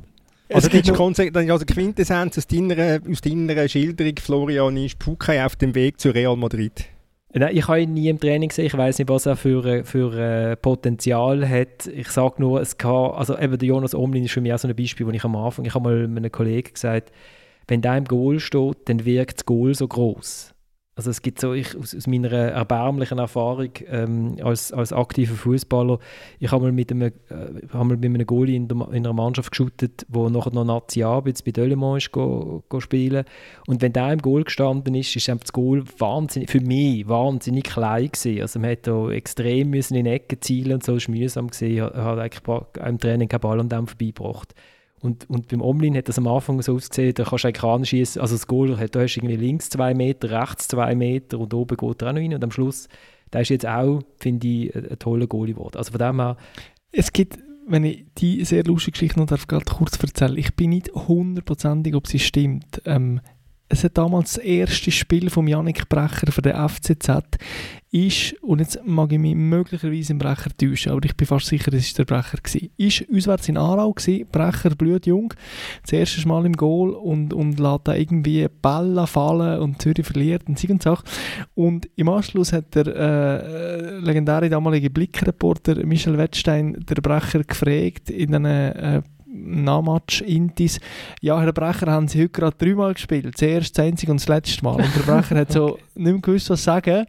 [0.47, 5.73] Also, also, gibt also Quintessenz aus deiner, aus deiner Schilderung, Florian, ist Pukai auf dem
[5.73, 6.85] Weg zu Real Madrid?
[7.37, 8.67] Nein, ich habe ihn nie im Training gesehen.
[8.67, 11.85] Ich weiß nicht, was er für, äh, für uh, Potenzial hat.
[11.87, 14.69] Ich sage nur, es kann, also eben der Jonas Omlin ist für mich auch so
[14.69, 17.11] ein Beispiel, wo ich am Anfang, ich habe mal einem Kollegen gesagt,
[17.67, 20.54] wenn der im Goal steht, dann wirkt das Goal so groß.
[20.97, 25.99] Also es gibt so, ich, aus, aus meiner erbärmlichen Erfahrung ähm, als, als aktiver Fußballer,
[26.39, 27.11] ich habe mal mit einem, äh,
[27.67, 31.03] hab mal mit einem Goalie in, der, in einer Mannschaft geschootet, wo nachher noch Nazi
[31.03, 33.25] Abitz bei Delemont ist go, go spielen
[33.67, 38.09] und wenn der im Goal gestanden ist, ist das Goal wahnsinnig, für mich wahnsinnig klein
[38.09, 38.41] gewesen.
[38.41, 41.77] Also man hätte da extrem müssen in Ecken zielen und so, es war mühsam gewesen,
[41.77, 44.55] er hat eigentlich im Training keinen Ball an dem vorbeigebracht.
[45.05, 48.21] Und, und beim Omlin hat das am Anfang so ausgesehen, da kannst du eigentlich anschießen,
[48.21, 51.77] also das Goal, da hast du irgendwie links zwei Meter, rechts zwei Meter und oben
[51.77, 52.33] geht er auch noch rein.
[52.33, 52.89] Und am Schluss,
[53.29, 55.77] da ist jetzt auch, finde ich, ein, ein toller Goalie geworden.
[55.77, 56.37] Also von dem her...
[56.91, 57.37] Es gibt,
[57.67, 61.93] wenn ich die sehr lustige Geschichte noch darf, gerade kurz erzählen, ich bin nicht hundertprozentig,
[61.93, 62.81] ob sie stimmt.
[62.85, 63.21] Ähm,
[63.67, 67.37] es hat damals das erste Spiel von Yannick Brecher für den FCZ
[67.91, 71.73] ist, und jetzt mag ich mich möglicherweise im Brecher täuschen, aber ich bin fast sicher,
[71.73, 75.33] es war der Brecher gewesen, ist auswärts in Aarau gewesen, Brecher blutjung,
[75.81, 80.43] das erste Mal im Goal und, und lässt da irgendwie Bälle fallen und Zürich verliert
[80.47, 81.05] und und Sache.
[81.53, 88.35] Und im Anschluss hat der äh, legendäre damalige Blickreporter Michel Wettstein der Brecher gefragt in
[88.35, 88.45] einem
[88.75, 89.01] äh,
[89.35, 90.79] Nachmatch Intis,
[91.21, 94.27] ja, Herr Brecher, haben Sie heute gerade dreimal gespielt, das erste, das einzige und das
[94.27, 94.75] letzte Mal.
[94.75, 95.81] Und der Brecher hat so okay.
[95.95, 97.05] nicht mehr gewusst, was sagen.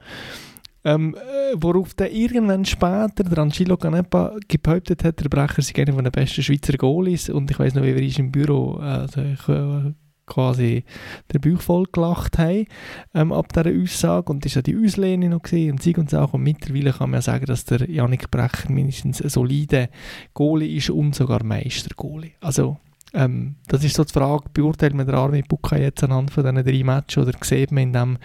[0.84, 6.00] Ähm, äh, worauf dann irgendwann später der Angelo Canepa behauptet hat, der Brecher sei einer
[6.00, 9.48] der besten Schweizer Goalies und ich weiß noch, wie wir ist im Büro also ich,
[9.48, 9.92] äh,
[10.26, 10.84] quasi
[11.32, 12.66] den Bauch voll gelacht haben
[13.14, 16.36] ähm, ab dieser Aussage und das war die Auslehne noch gewesen, und Sieg und Sache
[16.36, 19.88] und mittlerweile kann man ja sagen, dass der Janik Brecher mindestens ein solider
[20.34, 22.32] Goalie ist und sogar Meister-Goalie.
[22.40, 22.78] Also
[23.14, 26.64] ähm, das ist so die Frage, beurteilt man der Armin Bucca jetzt anhand von diesen
[26.64, 28.18] drei Matches oder sieht man in dem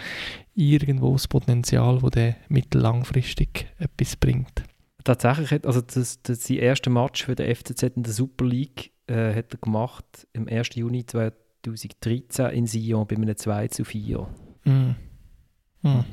[0.56, 4.64] irgendwo das Potenzial, das der mittellangfristig etwas bringt?
[5.04, 9.34] Tatsächlich, also das, das sein erste Match für den FCZ in der Super League äh,
[9.34, 10.76] hat er gemacht im 1.
[10.76, 11.06] Juni
[11.64, 14.28] 2013 in Sion bei einem 2 zu 4.
[14.66, 14.96] Mm.
[15.82, 16.06] Mm.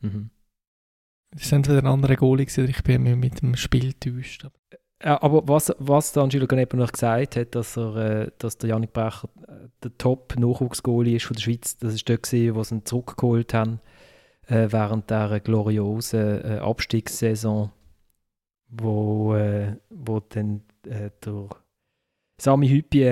[0.00, 0.30] Mhm.
[1.30, 4.46] Das sind wieder andere Goalie oder ich bin mir mit dem Spiel täuscht.
[5.02, 8.70] Ja, aber was, was der Angelo Canepa noch gesagt hat, dass, er, äh, dass der
[8.70, 12.74] Janik Brecher äh, der Top-Nachwuchsgoalie ist von der Schweiz, das ist dort gewesen, wo sie
[12.76, 13.80] ihn zurückgeholt haben
[14.48, 17.70] äh, während dieser gloriosen äh, Abstiegssaison,
[18.68, 21.48] wo, äh, wo dann äh, der
[22.40, 23.04] Sami Hüppi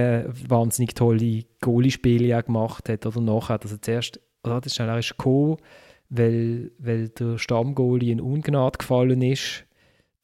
[0.49, 5.57] wahnsinnig tolle Goalie-Spiele gemacht hat oder nachher, also zuerst, oder das ist schnell gekommen,
[6.09, 9.67] weil, weil der Stammgoalie in Ungnade gefallen ist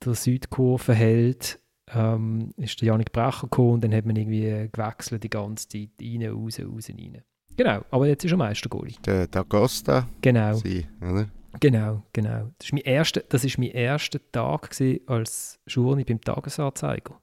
[0.04, 1.60] der Südkurvenheld
[1.94, 5.90] ähm, ist der Janik Brecher gekommen und dann hat man irgendwie gewechselt die ganze Zeit
[6.00, 7.22] rein, raus, raus, rein.
[7.56, 8.94] Genau, aber jetzt ist er Meistergoalie.
[9.04, 10.06] Der D'Acosta.
[10.22, 10.54] Genau.
[10.54, 11.28] Sie, oder?
[11.60, 12.50] Genau, genau.
[12.58, 14.74] Das ist mein erster, das ist mein erster Tag
[15.06, 17.20] als Journey beim Tagesanzeiger.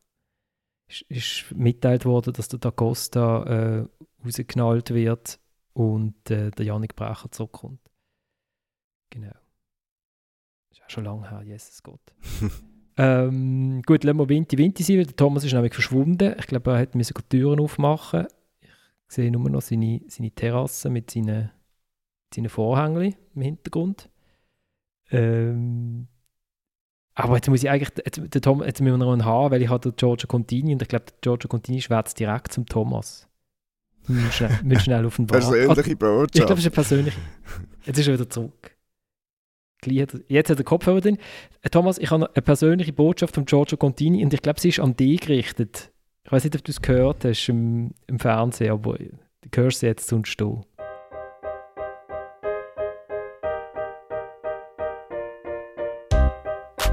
[0.89, 3.87] Ist, ist mitteilt worden, dass der D'Acosta äh,
[4.25, 5.39] rausgeknallt wird
[5.73, 7.79] und äh, der Janik Brecher zurückkommt.
[9.11, 9.31] Genau.
[10.69, 12.01] Das ist auch schon lange her, Jesus Gott.
[13.01, 16.35] Ähm, gut, lassen wir Winti Winti sein, der Thomas ist nämlich verschwunden.
[16.37, 18.27] Ich glaube, er hätte die Türen aufmachen
[18.61, 18.69] Ich
[19.07, 21.49] sehe nur noch seine, seine Terrasse mit seinen,
[22.35, 24.09] seinen Vorhängen im Hintergrund.
[25.11, 26.09] Ähm,
[27.19, 29.61] aber jetzt muss ich eigentlich, jetzt, der Tom, jetzt müssen wir noch einen haben, weil
[29.61, 33.27] ich habe Giorgio Contini und ich glaube, Giorgio Contini schwätzt direkt zum Thomas.
[34.07, 36.37] Müssen schnell, müssen schnell auf den Persönliche Botschaft.
[36.37, 37.17] Ich glaube, es ist eine persönliche.
[37.85, 38.75] Jetzt ist er wieder zurück.
[39.85, 41.17] Jetzt hat er Kopfhörer drin.
[41.61, 44.79] Äh, Thomas, ich habe eine persönliche Botschaft von Giorgio Contini und ich glaube, sie ist
[44.79, 45.91] an dich gerichtet.
[46.23, 49.87] Ich weiß nicht, ob du es gehört hast im, im Fernsehen, aber du hörst sie
[49.87, 50.63] jetzt sonst du.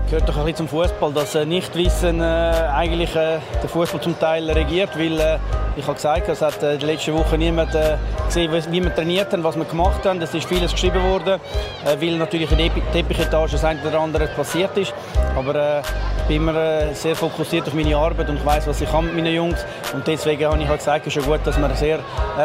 [0.07, 4.19] Gehört doch ein bisschen zum Fußball, dass äh, Nichtwissen äh, eigentlich äh, den Fußball zum
[4.19, 5.39] Teil regiert, weil äh,
[5.77, 7.97] ich habe gesagt, es hat äh, der letzten Woche niemand äh,
[8.27, 10.23] gesehen, wie wir trainiert haben, was wir gemacht haben.
[10.23, 11.41] Es ist vieles geschrieben worden,
[11.85, 14.95] äh, weil natürlich in der Teppichetage das eine oder andere passiert ist.
[15.37, 18.81] Aber äh, ich bin immer äh, sehr fokussiert auf meine Arbeit und ich weiß, was
[18.81, 19.65] ich kann mit meinen Jungs.
[19.93, 21.99] Und deswegen habe ich halt gesagt, es ist schon gut, dass wir sehr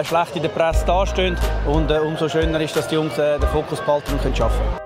[0.03, 1.37] schlecht in der Presse dastehen.
[1.67, 4.80] Und umso schöner ist, dass die Jungs den Fokus behalten und können arbeiten können.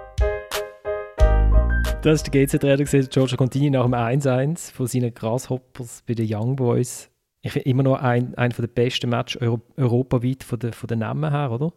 [2.06, 6.56] Das ist der GZ-Trainer, Giorgio Contini nach dem 1-1 von seinen Grasshoppers bei den Young
[6.56, 7.10] Boys.
[7.42, 11.50] Ich immer noch ein, ein der besten Matches Euro europaweit von von den Namen her,
[11.50, 11.74] oder?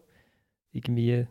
[0.71, 1.27] Irgendwie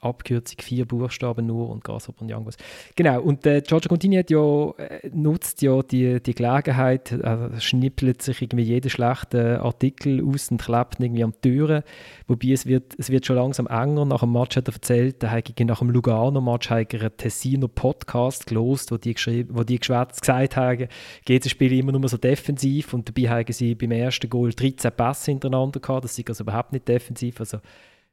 [0.00, 2.56] Abkürzung, vier Buchstaben nur und Grasshopper und irgendwas.
[2.94, 8.22] Genau, und äh, Giorgio Contini hat ja, äh, nutzt ja die, die Gelegenheit, äh, schnippelt
[8.22, 11.82] sich irgendwie jeden schlechten Artikel aus und klebt irgendwie an die Türen.
[12.28, 14.04] Wobei es wird, es wird schon langsam enger.
[14.04, 18.92] Nach dem Match hat er erzählt, er habe nach dem Lugano-Match einen Tessiner Podcast gelost,
[18.92, 19.16] wo die,
[19.50, 20.88] wo die gesagt haben,
[21.26, 25.32] jedes Spiel immer nur so defensiv und dabei haben sie beim ersten Goal 13 Pässe
[25.32, 26.04] hintereinander gehabt.
[26.04, 27.40] Das ist also überhaupt nicht defensiv.
[27.40, 27.58] Also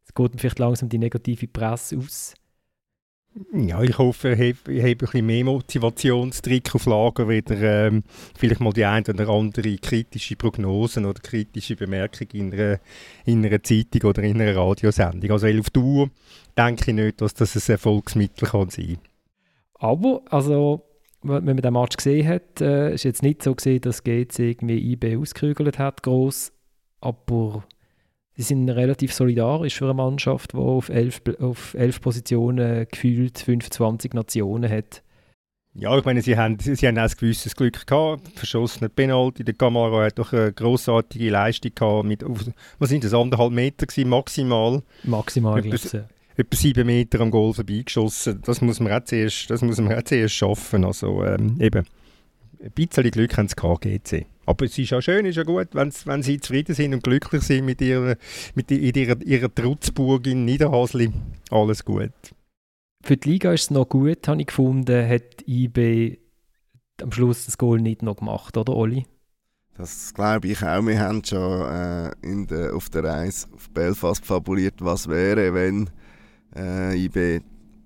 [0.06, 2.36] es geht vielleicht langsam die negative Presse aus.
[3.54, 8.04] Ja, ich hoffe, ich habe, ein bisschen mehr Motivationstrick auf Lager, wieder ähm,
[8.38, 12.80] vielleicht mal die eine oder andere kritische Prognosen oder kritische Bemerkung in einer,
[13.26, 15.32] in einer Zeitung oder in einer Radiosendung.
[15.32, 16.10] Also auf Tour
[16.58, 19.00] denke ich nicht, dass das ein Erfolgsmittel kann sein
[19.74, 20.84] Aber, also,
[21.22, 24.94] wenn man den Match gesehen hat, äh, ist jetzt nicht so gesehen, dass GC irgendwie
[24.94, 26.54] IB ausgekügelt hat, groß,
[27.02, 27.66] aber
[28.38, 34.14] Sie sind relativ solidarisch für eine Mannschaft, die auf elf, auf elf Positionen gefühlt 25
[34.14, 35.02] Nationen hat.
[35.78, 38.28] Ja, ich meine, sie haben, sie haben auch ein gewisses Glück gehabt.
[38.36, 39.44] Verschossene Penalty.
[39.44, 42.06] Der Camaro hat doch eine grossartige Leistung gehabt.
[42.06, 42.24] Mit,
[42.80, 44.84] was sind das, anderthalb Meter gewesen, maximal?
[45.04, 46.06] Maximal, etwa,
[46.38, 48.42] etwa sieben Meter am Goal vorbeigeschossen.
[48.46, 50.86] Das muss man auch zuerst, das muss man auch zuerst schaffen.
[50.86, 51.86] Also ähm, eben,
[52.64, 54.26] ein bisschen Glück haben sie gehabt, GC.
[54.46, 57.66] Aber es ist ja schön, ist ja gut, wenn sie zufrieden sind und glücklich sind
[57.66, 58.16] mit ihrer,
[58.54, 61.12] mit ihrer, ihrer Trutzburg in Niederhasli.
[61.50, 62.12] Alles gut.
[63.04, 66.18] Für die Liga ist es noch gut, habe ich gefunden, hat IB
[67.02, 69.06] am Schluss das Goal nicht noch gemacht, oder Oli?
[69.78, 70.86] Das glaube ich auch.
[70.86, 75.90] Wir haben schon äh, in der, auf der Reise auf Belfast fabuliert, was wäre, wenn
[76.56, 77.42] äh, IB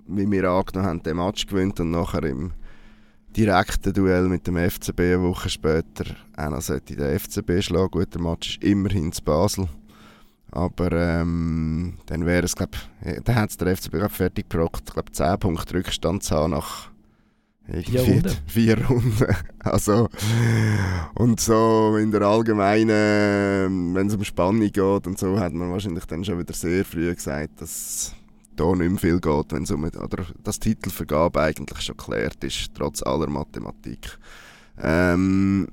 [0.09, 2.51] wie wir angenommen haben, den Match gewinnt und nachher im
[3.35, 6.05] direkten Duell mit dem FCB eine Woche später
[6.35, 7.91] auch noch sollte der FCB schlagen.
[7.91, 9.67] Gut, der Match ist immerhin zu Basel.
[10.51, 12.77] Aber ähm, dann wäre es, glaube
[13.23, 16.51] dann hat es der FCB glaub, fertig gebrockt, ich glaube 10 Punkte Rückstand zu haben
[16.51, 16.89] nach
[17.83, 18.37] vier Runden.
[18.47, 19.35] vier Runden.
[19.59, 20.09] Also,
[21.13, 26.05] und so in der allgemeinen, wenn es um Spannung geht und so, hat man wahrscheinlich
[26.05, 28.15] dann schon wieder sehr früh gesagt, dass
[28.59, 32.71] da nicht mehr viel geht, wenn es um, oder das Titelvergabe eigentlich schon geklärt ist,
[32.75, 34.17] trotz aller Mathematik.
[34.81, 35.67] Ähm,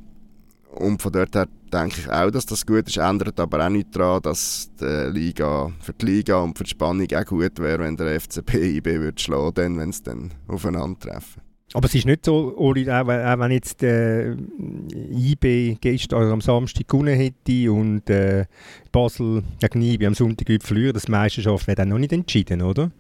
[0.73, 3.95] und von dort her denke ich auch, dass das gut ist, ändert aber auch nicht
[3.97, 7.97] daran, dass die Liga, für die Liga und für die Spannung auch gut wäre, wenn
[7.97, 11.43] der FCB IB würde schlagen, wenn sie dann aufeinandertreffen.
[11.77, 17.15] Aber es ist nicht so, Ori, auch, wenn jetzt äh, IB gestern am Samstag gewonnen
[17.15, 18.47] hätte und äh,
[18.91, 22.91] Basel gegen IB am Sonntag verlieren, das Meisterschaft wäre dann noch nicht entschieden, oder?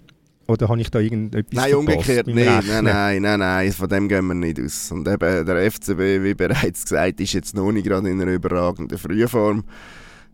[0.46, 2.44] Oder habe ich da irgendetwas Nein, umgekehrt nicht.
[2.44, 4.92] Nein, nein, nein, nein, von dem gehen wir nicht aus.
[4.92, 8.98] Und eben der FCB, wie bereits gesagt, ist jetzt noch nicht gerade in einer überragenden
[8.98, 9.64] Frühform.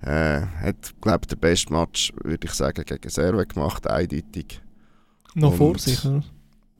[0.00, 4.60] Äh, hat, glaube ich, der beste Match, würde ich sagen, gegen Serve gemacht, eindeutig.
[5.36, 6.24] Noch vor sich, oder?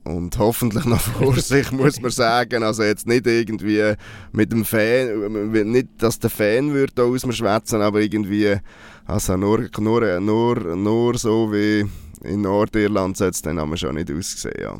[0.03, 2.63] Und hoffentlich noch vor sich, muss man sagen.
[2.63, 3.93] Also jetzt nicht irgendwie
[4.31, 8.57] mit dem Fan, nicht, dass der Fan würde da aus mir schwätzen, aber irgendwie,
[9.05, 11.85] also nur, nur, nur, nur so wie
[12.23, 14.77] in Nordirland sollte es dann aber schon nicht aussehen, ja.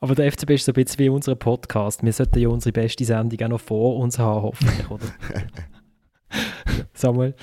[0.00, 2.02] Aber der FCB ist so ein bisschen wie unser Podcast.
[2.02, 5.06] Wir sollten ja unsere beste Sendung auch noch vor uns haben, hoffentlich, oder?
[6.94, 7.34] Samuel?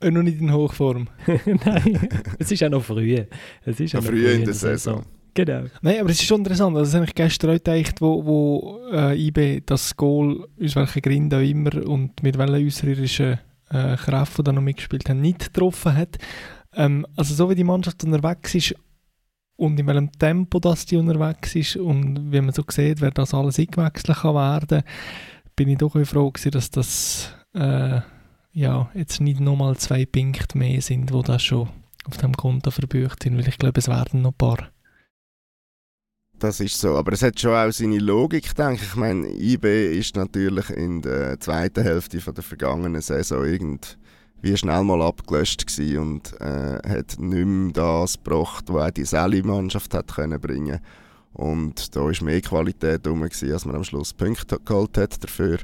[0.00, 1.08] Äh, noch nicht in Hochform.
[1.46, 2.08] Nein,
[2.38, 3.24] es ist auch noch früh.
[3.64, 5.04] Es ist auch noch früh in der Saison.
[5.04, 5.19] Saison.
[5.34, 5.64] Genau.
[5.82, 6.76] Nein, aber es ist schon interessant.
[6.76, 11.02] Also, das habe ich gestern auch gedacht, wo, wo äh, IB das Goal, aus welchen
[11.02, 13.38] Gründen auch immer und mit welchen äußerischen
[13.70, 16.18] äh, Kräften da noch mitgespielt haben, nicht getroffen hat.
[16.74, 18.74] Ähm, also so wie die Mannschaft unterwegs ist
[19.56, 23.34] und in welchem Tempo das die unterwegs ist und wie man so sieht, wer das
[23.34, 24.82] alles eingewechselt kann werden,
[25.54, 28.00] bin ich doch froh gewesen, dass das äh,
[28.52, 31.68] ja, jetzt nicht nochmal zwei Punkte mehr sind, wo das schon
[32.06, 34.70] auf dem Konto verbücht sind, weil ich glaube, es werden noch ein paar.
[36.40, 38.88] Das ist so, aber es hat schon auch seine Logik, denke ich.
[38.88, 44.82] Ich meine, IB ist natürlich in der zweiten Hälfte von der vergangenen Saison irgendwie schnell
[44.82, 50.14] mal abgelöscht gewesen und äh, hat nicht mehr das gebracht, was auch die Sally-Mannschaft hat
[50.14, 50.80] können bringen
[51.34, 55.58] Und da war mehr Qualität gewesen, als man am Schluss Punkte geholt hat dafür.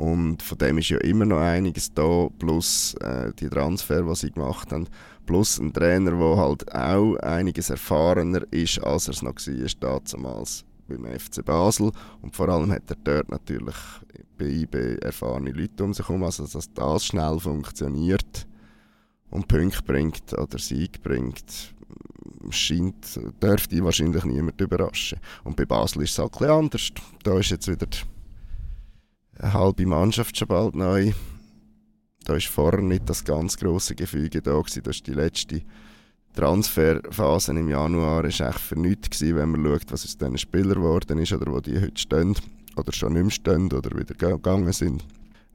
[0.00, 4.30] Und von dem ist ja immer noch einiges da, plus äh, die Transfer, die sie
[4.30, 4.86] gemacht haben
[5.30, 10.64] plus ein Trainer, der halt auch einiges erfahrener ist, als er es noch war damals
[10.88, 11.92] beim FC Basel.
[12.20, 13.76] Und vor allem hat er dort natürlich
[14.36, 18.48] bei IB erfahrene Leute um sich herum, also dass das schnell funktioniert
[19.30, 21.76] und Punkte bringt oder Sieg bringt,
[22.50, 25.20] scheint, dürfte wahrscheinlich niemand überraschen.
[25.44, 26.90] Und bei Basel ist es halt ein anders.
[27.22, 27.86] Da ist jetzt wieder
[29.40, 31.12] eine halbe Mannschaft schon bald neu
[32.24, 34.82] da war vorher nicht das ganz grosse Gefüge da gewesen.
[34.84, 35.62] Das ist die letzte
[36.34, 40.74] Transferphase im Januar ist echt für nichts gewesen, wenn man schaut, was aus diesen Spielern
[40.74, 42.36] geworden ist oder wo die heute stehen
[42.76, 45.04] oder schon nicht mehr stehen oder wieder gegangen sind.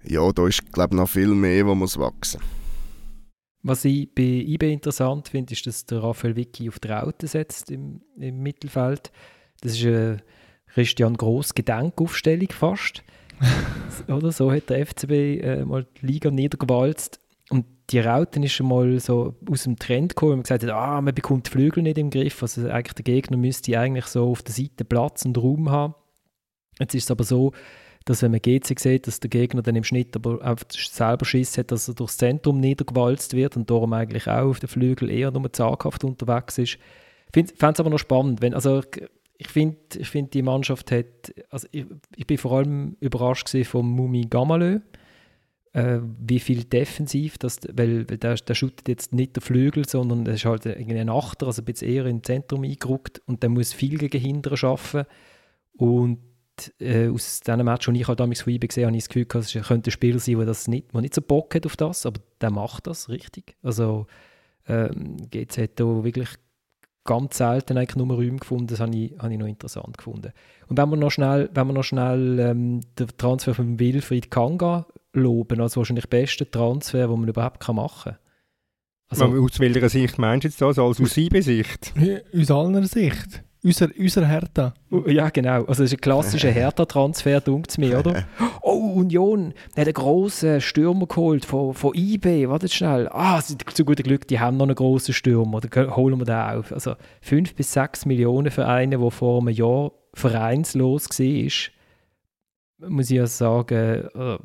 [0.03, 2.41] Ja, da ist glaube noch viel mehr, was muss wachsen.
[3.63, 7.71] Was ich bei IB interessant finde, ist, dass der Raphael Vicky auf die Raute setzt
[7.71, 9.11] im, im Mittelfeld.
[9.61, 10.17] Das ist eine
[10.67, 13.01] Christian Gross Gedenkaufstellung fast.
[14.07, 17.19] Oder so hat der FCB äh, mal die Liga niedergewalzt.
[17.49, 20.71] Und die Rauten ist schon mal so aus dem Trend gekommen, wo man gesagt hat,
[20.71, 22.41] ah, man bekommt die Flügel nicht im Griff.
[22.41, 25.95] Also eigentlich der Gegner müsste eigentlich so auf der Seite Platz und Raum haben.
[26.79, 27.51] Jetzt ist es aber so,
[28.05, 31.57] dass wenn man GC sieht, dass der Gegner dann im Schnitt aber einfach selber Schiss
[31.57, 35.31] hat, dass er durchs Zentrum niedergewalzt wird und darum eigentlich auch auf den Flügel eher
[35.31, 36.77] nur zaghaft unterwegs ist.
[37.35, 38.81] Ich fände es aber noch spannend, wenn, also
[39.47, 44.27] finde, ich find, die Mannschaft hat, also ich, ich bin vor allem überrascht von Mumi
[44.29, 44.79] Gamalö,
[45.73, 50.25] äh, wie viel defensiv, das, weil, weil der, der shootet jetzt nicht der Flügel, sondern
[50.25, 53.73] er ist halt ein Achter, also ein bisschen eher ins Zentrum eingerückt und der muss
[53.73, 55.09] viel gegen Hinteren arbeiten
[55.73, 56.19] und
[56.79, 59.27] äh, aus diesem Match, den ich halt damals von IB gesehen habe, ich das Gefühl,
[59.41, 62.05] es könnte ein Spieler sein, der das nicht, der nicht so Bock hat auf das,
[62.05, 63.57] aber der macht das richtig.
[63.61, 64.07] Also
[64.67, 66.29] ähm, GZ hat da wirklich
[67.05, 68.67] ganz selten eigentlich nur Räume gefunden.
[68.67, 70.33] Das habe ich, habe ich noch interessant gefunden.
[70.67, 74.87] Und wenn wir noch schnell, wenn wir noch schnell ähm, den Transfer von Wilfried Kanga
[75.13, 78.19] loben, als wahrscheinlich der beste Transfer, den man überhaupt machen kann.
[79.07, 80.79] Also, aus welcher Sicht meinst du jetzt das?
[80.79, 81.93] Also aus sieben Sicht?
[82.35, 83.43] Aus aller Sicht.
[83.65, 84.75] Unser, unser Hertha.
[85.07, 85.65] Ja, genau.
[85.65, 88.23] Also es ist ein klassischer Hertha-Transfer, dunkt mir, oder?
[88.61, 92.47] Oh, Union hat einen grossen Stürmer geholt von, von IB.
[92.47, 93.07] Warte schnell.
[93.09, 95.61] Ah, zu gutem Glück, die haben noch einen grossen Stürmer.
[95.61, 96.71] Dann holen wir den auf.
[96.71, 103.17] Also 5 bis 6 Millionen für einen, der vor einem Jahr vereinslos war, muss ich
[103.17, 104.37] ja sagen, äh,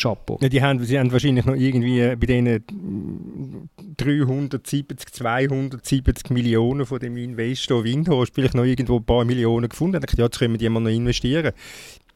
[0.00, 0.38] Chapeau.
[0.40, 7.16] Ja, die haben, sie haben wahrscheinlich noch irgendwie bei diesen 370, 270 Millionen von dem
[7.16, 9.96] Investor Windhorst vielleicht noch irgendwo ein paar Millionen gefunden.
[9.96, 11.52] Ich dachte, ja, jetzt können wir die mal noch investieren.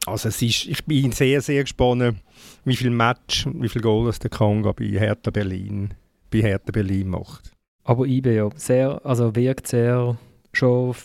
[0.05, 2.15] Also es ist, ich bin sehr, sehr gespannt,
[2.63, 5.93] wie viel Match, wie viel Goals der Kanga bei Hertha Berlin,
[6.31, 7.51] bei Hertha Berlin macht.
[7.83, 10.17] Aber IB ja, sehr, also wirkt sehr,
[10.53, 10.95] schon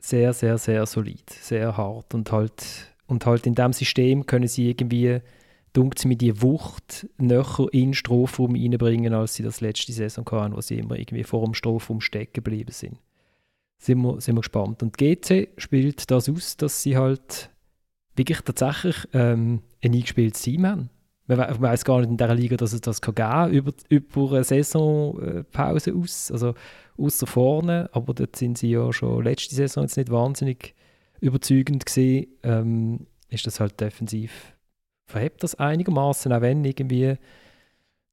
[0.00, 4.70] sehr, sehr, sehr solid, sehr hart und halt, und halt in diesem System können sie
[4.70, 5.20] irgendwie
[5.72, 7.94] dunkt mir die Wucht näher in den
[8.56, 12.32] reinbringen, als sie das letzte Saison hatten, wo sie immer irgendwie vor dem Strafraum stecken
[12.34, 12.98] geblieben sind.
[13.78, 14.82] Sind wir, sind wir gespannt.
[14.82, 17.50] Und GC spielt das aus, dass sie halt
[18.16, 20.90] wirklich tatsächlich ähm, ein eingespieltes Team haben.
[21.26, 24.44] Man weiß gar nicht in dieser Liga, dass es das kann geben über, über eine
[24.44, 26.30] Saisonpause aus.
[26.32, 26.54] Also
[26.98, 30.74] außer vorne, aber dort sind sie ja schon letzte Saison jetzt nicht wahnsinnig
[31.20, 32.26] überzeugend gesehen.
[32.42, 34.52] Ähm, ist das halt defensiv
[35.10, 37.16] verhebt das einigermaßen, auch wenn irgendwie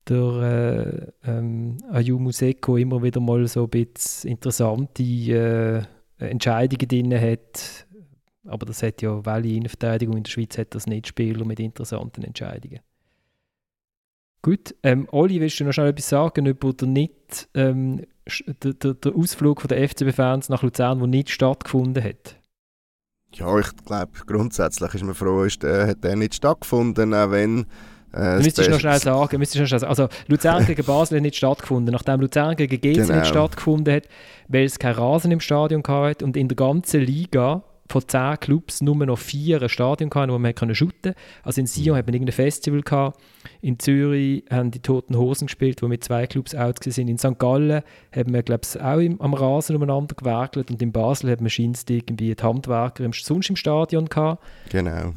[0.08, 5.84] der äh, ähm, Ayumu Seko immer wieder mal so ein bisschen interessante äh,
[6.20, 7.86] Entscheidungen drin hat.
[8.46, 11.46] Aber das hat ja, weil in der Verteidigung in der Schweiz hat das nicht Spieler
[11.46, 12.80] mit interessanten Entscheidungen.
[14.42, 18.06] Gut, ähm, Oli, willst du noch schnell etwas sagen über den, nicht, ähm,
[18.64, 22.38] der, der, der Ausflug der FCB-Fans nach Luzern, der nicht stattgefunden hat?
[23.38, 27.66] Ja, ich glaube, grundsätzlich ist man froh, ist, äh, hat der nicht stattgefunden, auch wenn...
[28.14, 29.90] Äh, müsstest du noch schnell sagen, müsstest noch schnell sagen.
[29.90, 31.92] Also Luzern gegen Basel hat nicht stattgefunden.
[31.94, 33.16] Nachdem Luzern gegen GC genau.
[33.16, 34.04] nicht stattgefunden hat,
[34.48, 38.82] weil es keinen Rasen im Stadion hatte und in der ganzen Liga von zehn Clubs
[38.82, 41.16] nur noch vier ein Stadion gehabt, wo man shooten konnte.
[41.44, 41.98] Also in Sion mhm.
[42.00, 43.20] hat man irgendein Festival gehabt.
[43.62, 47.08] In Zürich haben die Toten Hosen gespielt, wo mit zwei Clubs out sind.
[47.08, 47.40] In St.
[47.40, 47.82] Gallen
[48.16, 51.50] haben wir, glaube ich, auch im, am Rasen umeinander gewerkelt und in Basel hat man
[51.50, 54.44] scheinst irgendwie die Handwerker im, sonst im Stadion gehabt.
[54.70, 55.14] Genau.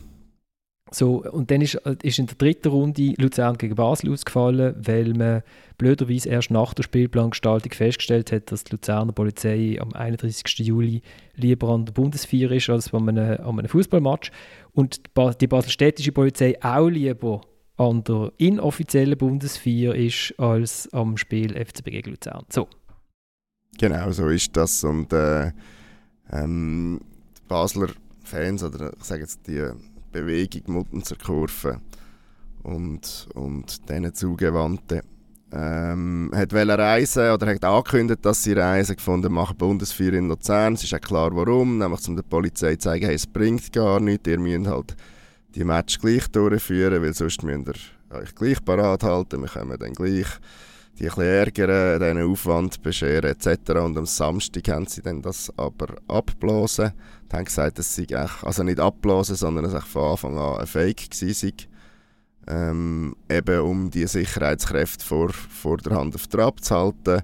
[0.92, 5.42] So, und dann ist, ist in der dritten Runde Luzern gegen Basel ausgefallen, weil man
[5.78, 10.44] blöderweise erst nach der Spielplangestaltung festgestellt hat, dass die Luzerner Polizei am 31.
[10.58, 11.02] Juli
[11.36, 14.32] lieber an der Bundesfeier ist als an einem, einem Fußballmatch.
[14.72, 15.00] Und
[15.40, 17.42] die baselstädtische Polizei auch lieber
[17.76, 22.44] an der inoffiziellen Bundesfeier ist als am Spiel FCB gegen Luzern.
[22.50, 22.68] So.
[23.78, 24.84] Genau, so ist das.
[24.84, 25.52] Und äh,
[26.30, 27.00] ähm,
[27.38, 27.88] die Basler
[28.22, 29.70] Fans, oder ich sage jetzt die
[30.12, 31.80] Bewegung Muttenzer Kurve
[32.62, 35.02] und, und diesen Zugewandten.
[35.52, 40.74] Ähm, hat reisen oder hat angekündigt, dass sie reisen gefunden machen Bundesfeier in Luzern.
[40.74, 43.98] Es ist auch klar warum, nämlich um der Polizei zu zeigen, hey, es bringt gar
[43.98, 44.96] nichts, ihr müsst halt
[45.56, 49.92] die Match gleich durchführen, weil sonst müsst ihr euch gleich parat halten, wir können dann
[49.92, 50.28] gleich
[51.00, 53.70] die ein ärgern, diesen Aufwand bescheren etc.
[53.70, 56.92] Und am Samstag haben sie dann das aber abblasen.
[57.30, 61.08] Die haben gesagt, dass sie also nicht abblasen, sondern es von Anfang an ein Fake
[61.10, 61.52] war.
[62.48, 67.22] Ähm, eben um die Sicherheitskräfte vor, vor der Hand auf Trab zu halten.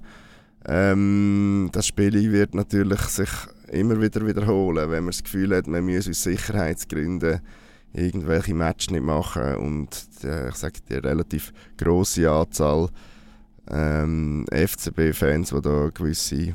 [0.67, 3.31] Ähm, das Spiel wird natürlich sich
[3.73, 7.41] immer wieder wiederholen, wenn man das Gefühl hat, man muss aus Sicherheitsgründen
[7.93, 9.89] irgendwelche Matches nicht machen und
[10.23, 12.89] äh, ich sage die relativ große Anzahl
[13.71, 16.55] ähm, FCB-Fans, die da gewisse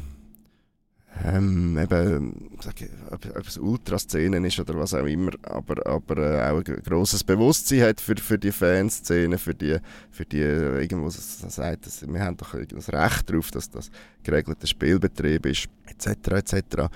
[1.26, 6.50] ähm, eben, sag ich, ob, es Ultraszenen ist oder was auch immer, aber, aber äh,
[6.50, 9.78] auch ein grosses Bewusstsein hat für, für die Fanszene, für die,
[10.10, 13.92] für die irgendwo sagt, dass, wir haben doch das Recht darauf, dass das
[14.24, 16.88] geregelter Spielbetrieb ist, etc., etc.,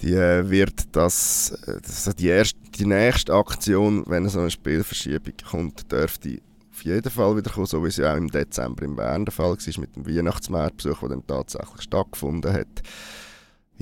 [0.00, 5.92] die äh, wird das, das die, erste, die nächste Aktion, wenn so eine Spielverschiebung kommt,
[5.92, 6.40] dürfte
[6.72, 9.32] auf jeden Fall wieder kommen, so wie es ja auch im Dezember im Bern der
[9.32, 12.82] Fall war, mit dem Weihnachtsmarktbesuch, der dann tatsächlich stattgefunden hat.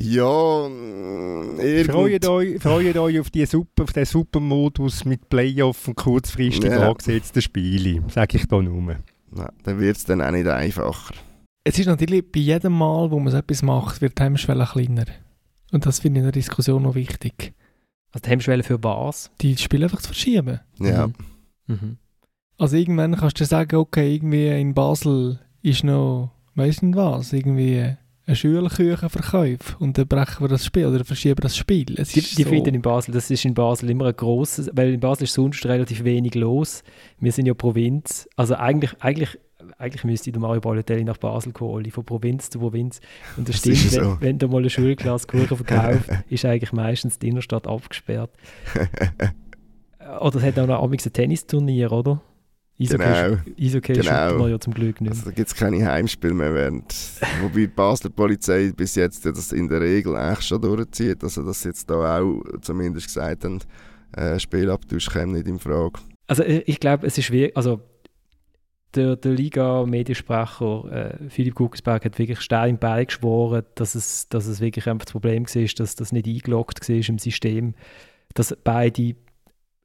[0.00, 0.68] Ja,
[1.58, 1.90] irgend...
[1.90, 6.88] freut, euch, freut euch auf, die Super, auf den Supermodus mit Playoff und kurzfristig ja.
[6.88, 8.96] angesetzten Spielen, sage ich da nur.
[9.36, 11.14] Ja, dann wird es dann auch nicht einfacher.
[11.64, 15.06] Es ist natürlich bei jedem Mal, wo man so etwas macht, wird die Hemmschwelle kleiner.
[15.72, 17.52] Und das finde ich in der Diskussion noch wichtig.
[18.12, 19.32] Also die Hemmschwelle für was?
[19.40, 20.60] Die Spiele einfach zu verschieben.
[20.78, 21.08] Ja.
[21.08, 21.14] Mhm.
[21.66, 21.96] Mhm.
[22.56, 27.96] Also irgendwann kannst du sagen, okay, irgendwie in Basel ist noch, weiss nicht was, irgendwie
[28.28, 31.94] ein Schulküchenverkauf und dann brechen wir das Spiel oder verschieben das Spiel.
[31.96, 34.92] Es die, die so finden in Basel, das ist in Basel immer ein grosses, weil
[34.92, 36.82] in Basel ist sonst relativ wenig los.
[37.18, 39.38] Wir sind ja Provinz, also eigentlich, eigentlich
[39.78, 43.00] eigentlich müsste der Mario Balotelli nach Basel holen, von Provinz zu Provinz.
[43.36, 44.16] Und das, Das stimmt, ist wenn, so.
[44.20, 48.30] wenn du mal eine Schulklasse Kuchen verkauft, ist eigentlich meistens die Innenstadt abgesperrt.
[50.20, 52.22] Oder es hat auch noch ein Tennisturnier, oder?
[52.80, 53.38] Eishockey, Genau.
[53.58, 54.38] Eishockey Genau.
[54.38, 55.10] man ja zum Glück nicht.
[55.10, 56.54] Also da gibt es keine Heimspiele mehr.
[56.54, 56.94] Während,
[57.42, 61.22] wobei die Basler Polizei bis jetzt das in der Regel eigentlich schon durchzieht.
[61.22, 63.58] Also dass sie jetzt da auch zumindest gesagt haben,
[64.16, 66.00] äh, Spielabtausch käme nicht in Frage.
[66.26, 67.80] Also ich, ich glaube, es ist schwierig, also
[68.94, 74.88] der, der Liga-Mediensprecher äh, Philipp Guckensberg hat wirklich stein beigeschworen, dass es, dass es wirklich
[74.88, 77.74] einfach das Problem war, dass das nicht eingeloggt war im System,
[78.34, 79.14] dass beide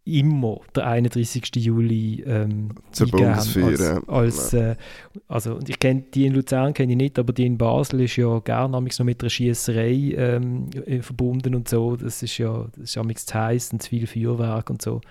[0.06, 1.56] immer der 31.
[1.56, 4.04] Juli ähm, Zur Bundesfeier, ja.
[4.08, 4.76] Als, als, äh,
[5.28, 8.18] also, und ich kenne die in Luzern kenne ich nicht, aber die in Basel ist
[8.18, 11.96] ja gerne noch mit einer Schiesserei ähm, äh, verbunden und so.
[11.96, 15.02] Das ist ja das ist amigs zu heiß und zu viel Feuerwerk und so.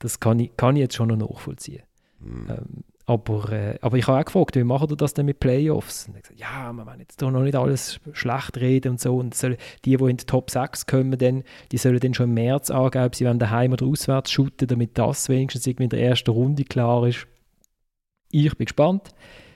[0.00, 1.82] Das kann ich, kann ich jetzt schon noch nachvollziehen.
[2.20, 2.46] Hm.
[2.48, 6.06] Ähm, aber, äh, aber ich habe auch gefragt, wie machen ihr das denn mit Playoffs?
[6.06, 9.16] Und hat gesagt, ja, wir wollen jetzt doch noch nicht alles schlecht reden und so.
[9.16, 11.42] Und sollen, die, die in die Top 6 kommen, dann,
[11.72, 14.96] die sollen dann schon im März angeben, ob sie wollen daheim oder auswärts shooten, damit
[14.98, 17.26] das wenigstens irgendwie in der ersten Runde klar ist.
[18.30, 19.10] Ich bin gespannt.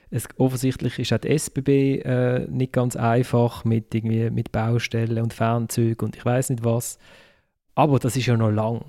[0.09, 5.33] Es, offensichtlich ist auch die SBB äh, nicht ganz einfach mit, irgendwie, mit Baustellen und
[5.33, 6.97] Fernzügen und ich weiß nicht was.
[7.75, 8.85] Aber das ist ja noch lang.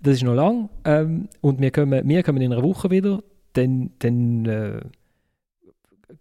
[0.00, 3.22] Das ist noch lang ähm, und wir kommen, wir kommen in einer Woche wieder.
[3.54, 4.80] Dann, dann äh,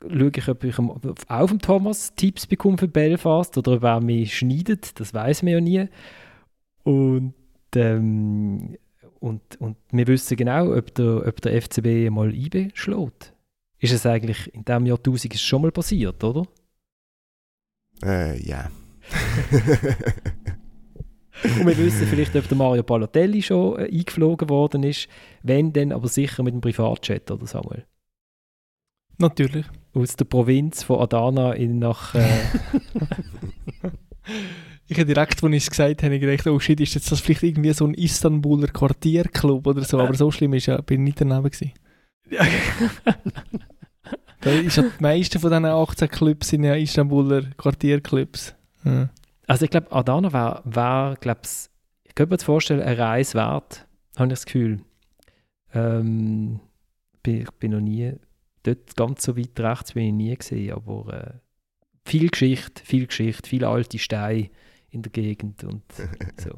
[0.01, 4.38] schaue ich, ob ich auch vom Thomas Tipps bekomme für Belfast oder ob er mich
[4.38, 4.99] schneidet.
[4.99, 5.88] Das weiß man ja nie.
[6.84, 7.34] Und,
[7.75, 8.78] ähm,
[9.19, 13.34] und, und wir wissen genau, ob der, ob der FCB mal IB schlägt.
[13.80, 16.47] Ist es eigentlich in diesem Jahrtausend ist es schon mal passiert, oder?
[18.03, 18.69] Äh, ja.
[21.43, 25.07] Und wir wissen vielleicht, ob der Mario Balotelli schon äh, eingeflogen worden ist.
[25.43, 27.85] Wenn, dann aber sicher mit dem Privatjet, oder Samuel?
[29.17, 29.65] Natürlich.
[29.93, 32.15] Aus der Provinz von Adana in nach.
[32.15, 32.27] Äh,
[34.89, 37.43] Ich habe direkt, als ich es gesagt habe, gedacht, oh shit, ist jetzt das vielleicht
[37.43, 41.21] irgendwie so ein Istanbuler Quartierclub oder so, aber so schlimm ist ja, bin ich nicht
[41.21, 41.73] daneben gewesen.
[44.39, 48.53] Da ist ja die meisten von diesen 18 Clubs sind ja Istanbuler Quartierclubs.
[48.85, 49.09] Ja.
[49.48, 51.72] Also ich glaube, Adana war, war glaub's,
[52.04, 53.88] ich könnte mir vorstellen, eine Reise wert,
[54.18, 54.82] habe ich das Gefühl.
[55.74, 56.60] Ähm,
[57.24, 58.14] bin, ich bin noch nie,
[58.64, 61.34] dort ganz so weit rechts bin ich nie gesehen, aber äh,
[62.06, 64.50] viel Geschichte, viel Geschichte, viele alte Steine
[64.89, 65.84] in der Gegend und
[66.38, 66.52] so.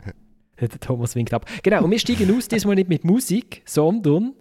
[0.60, 1.46] Der Thomas winkt ab.
[1.64, 4.34] Genau, und wir steigen aus, diesmal nicht mit Musik, sondern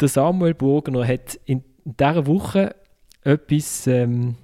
[0.00, 2.74] der Samuel Burgener hat in dieser Woche
[3.22, 4.36] etwas ähm,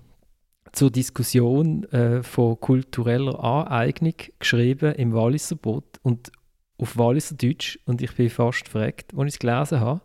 [0.73, 6.31] zur Diskussion äh, von kultureller Aneignung geschrieben im Walliser Boot und
[6.79, 10.01] auf Walliser Deutsch und ich bin fast verreckt, als ich es gelesen habe.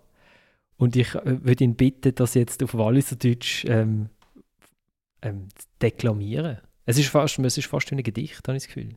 [0.77, 4.09] Und ich äh, würde ihn bitten, das jetzt auf Walliser Deutsch ähm,
[5.21, 5.47] ähm,
[5.81, 6.59] deklamieren.
[6.85, 8.89] Es ist fast, es ist fast wie ein Gedicht, habe ich das Gefühl.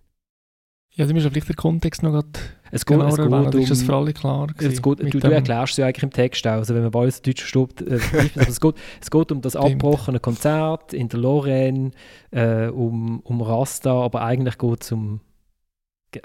[0.99, 2.25] Ja, du musst vielleicht den Kontext noch
[2.73, 4.99] Es geht, genauer es geht erwähnen, um, oder ist das für alle klar es geht,
[4.99, 6.55] du, du erklärst es ja eigentlich im Text auch.
[6.55, 8.01] Also wenn man Walliser Deutsch versteht, äh,
[8.35, 11.93] aber es, geht, es geht um das abgebrochene Konzert in der Lorraine,
[12.33, 15.21] äh, um, um Rasta, aber eigentlich geht es um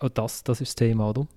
[0.01, 1.28] oh, das, das ist das Thema, oder?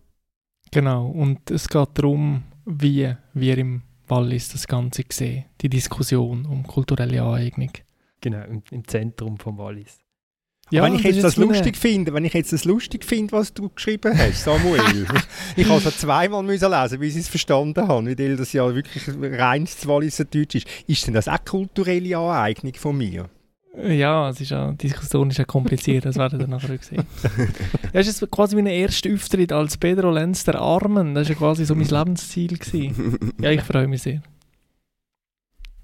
[0.70, 6.66] Genau, und es geht darum, wie wir im Wallis das Ganze sehen, die Diskussion um
[6.66, 7.70] kulturelle Aneignung.
[8.22, 10.05] Genau, im, im Zentrum vom Wallis.
[10.70, 13.68] Wenn ich das jetzt das lustig finde, wenn ich jetzt das lustig finde, was du
[13.68, 14.80] geschrieben hast, Samuel,
[15.56, 19.04] ich, habe es zweimal müssen lesen, bis ich es verstanden habe, weil das ja wirklich
[19.38, 20.66] reines Walliser Deutsch ist.
[20.86, 23.28] Ist denn das auch kulturelle Aneignung von mir?
[23.84, 27.04] Ja, es ist ja, die Diskussion ist ja kompliziert, das werden wir nachher sehen.
[27.92, 31.14] ja, es ist quasi mein erster Auftritt als Pedro Lenz der Armen.
[31.14, 32.56] Das war ja quasi so mein Lebensziel.
[32.56, 33.34] Gewesen.
[33.38, 34.22] Ja, ich freue mich sehr.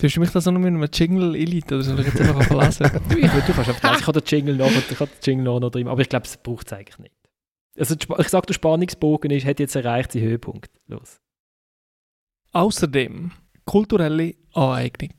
[0.03, 2.51] Du hast mich das auch noch mit einem Jingle Elite oder soll ich jetzt einfach
[2.51, 2.91] lesen?
[3.09, 4.01] Du, ich, du kannst einfach lesen.
[4.01, 6.27] Ich habe den Jingle noch, ich habe den Jingle noch, noch drin, aber ich glaube,
[6.27, 7.15] es braucht es eigentlich nicht.
[7.79, 10.73] Also ich sage, der Spannungsbogen ist, hat jetzt erreicht seinen Höhepunkt.
[10.89, 11.21] Los.
[12.51, 13.31] Außerdem
[13.65, 15.15] kulturelle Aneignung.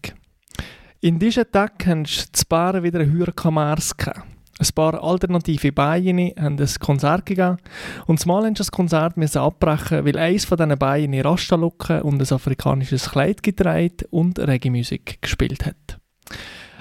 [0.99, 4.27] In diesem Tag haben die Bären wieder einen Hürkamers gehabt.
[4.59, 7.57] Ein paar alternative Beine haben ein Konzert gegeben
[8.05, 13.09] und zumal sie das Konzert abbrechen, weil eines von diesen Beinen Rastalucken und ein afrikanisches
[13.09, 15.99] Kleid getragen und Reggae-Musik gespielt hat.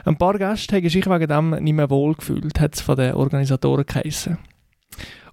[0.05, 3.15] Ein paar Gäste haben sich wegen dem nicht mehr wohl gefühlt, hat es von den
[3.15, 4.39] Organisatoren geheissen.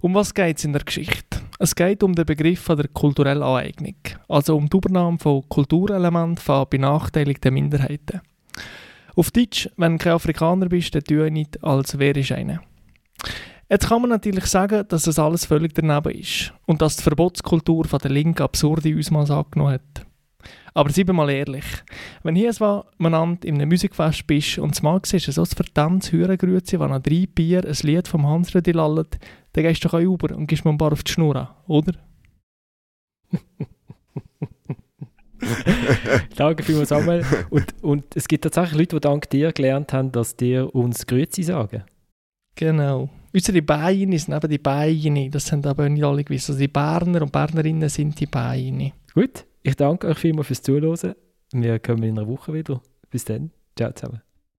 [0.00, 1.40] Um was geht es in der Geschichte?
[1.58, 3.96] Es geht um den Begriff der kulturellen Aneignung,
[4.28, 8.22] also um die Übernahme von Kulturelementen von benachteiligten Minderheiten.
[9.20, 12.62] Auf Deutsch, wenn du kein Afrikaner bist, dann tue nicht, als wärst du einer.
[13.68, 17.84] Jetzt kann man natürlich sagen, dass das alles völlig daneben ist und dass die Verbotskultur
[17.84, 20.06] von der Linken absurde Ausmaße angenommen hat.
[20.72, 21.66] Aber seien wir mal ehrlich,
[22.22, 26.12] wenn hier so miteinander in einem Musikfest bist und es mal siehst, so ein verdammtes
[26.12, 29.18] Hürengrüezi, das nach drei Bier ein Lied vom Hans Rödi lallt,
[29.52, 31.48] dann gehst du doch auch über und gibst mir ein paar auf die Schnur an,
[31.66, 31.92] oder?
[36.36, 37.24] Danke vielmals, Samuel.
[37.50, 41.42] Und, und es gibt tatsächlich Leute, die dank dir gelernt haben, dass dir uns Grüezi
[41.42, 41.84] sagen.
[42.54, 43.08] Genau.
[43.32, 46.50] Unsere Beine sind eben die Beine, das haben aber nicht alle gewusst.
[46.50, 48.92] Also die Berner und Bernerinnen sind die Beine.
[49.14, 51.14] Gut, ich danke euch vielmals fürs Zuhören.
[51.52, 52.80] Wir kommen in einer Woche wieder.
[53.10, 53.50] Bis dann.
[53.76, 54.20] Ciao zusammen.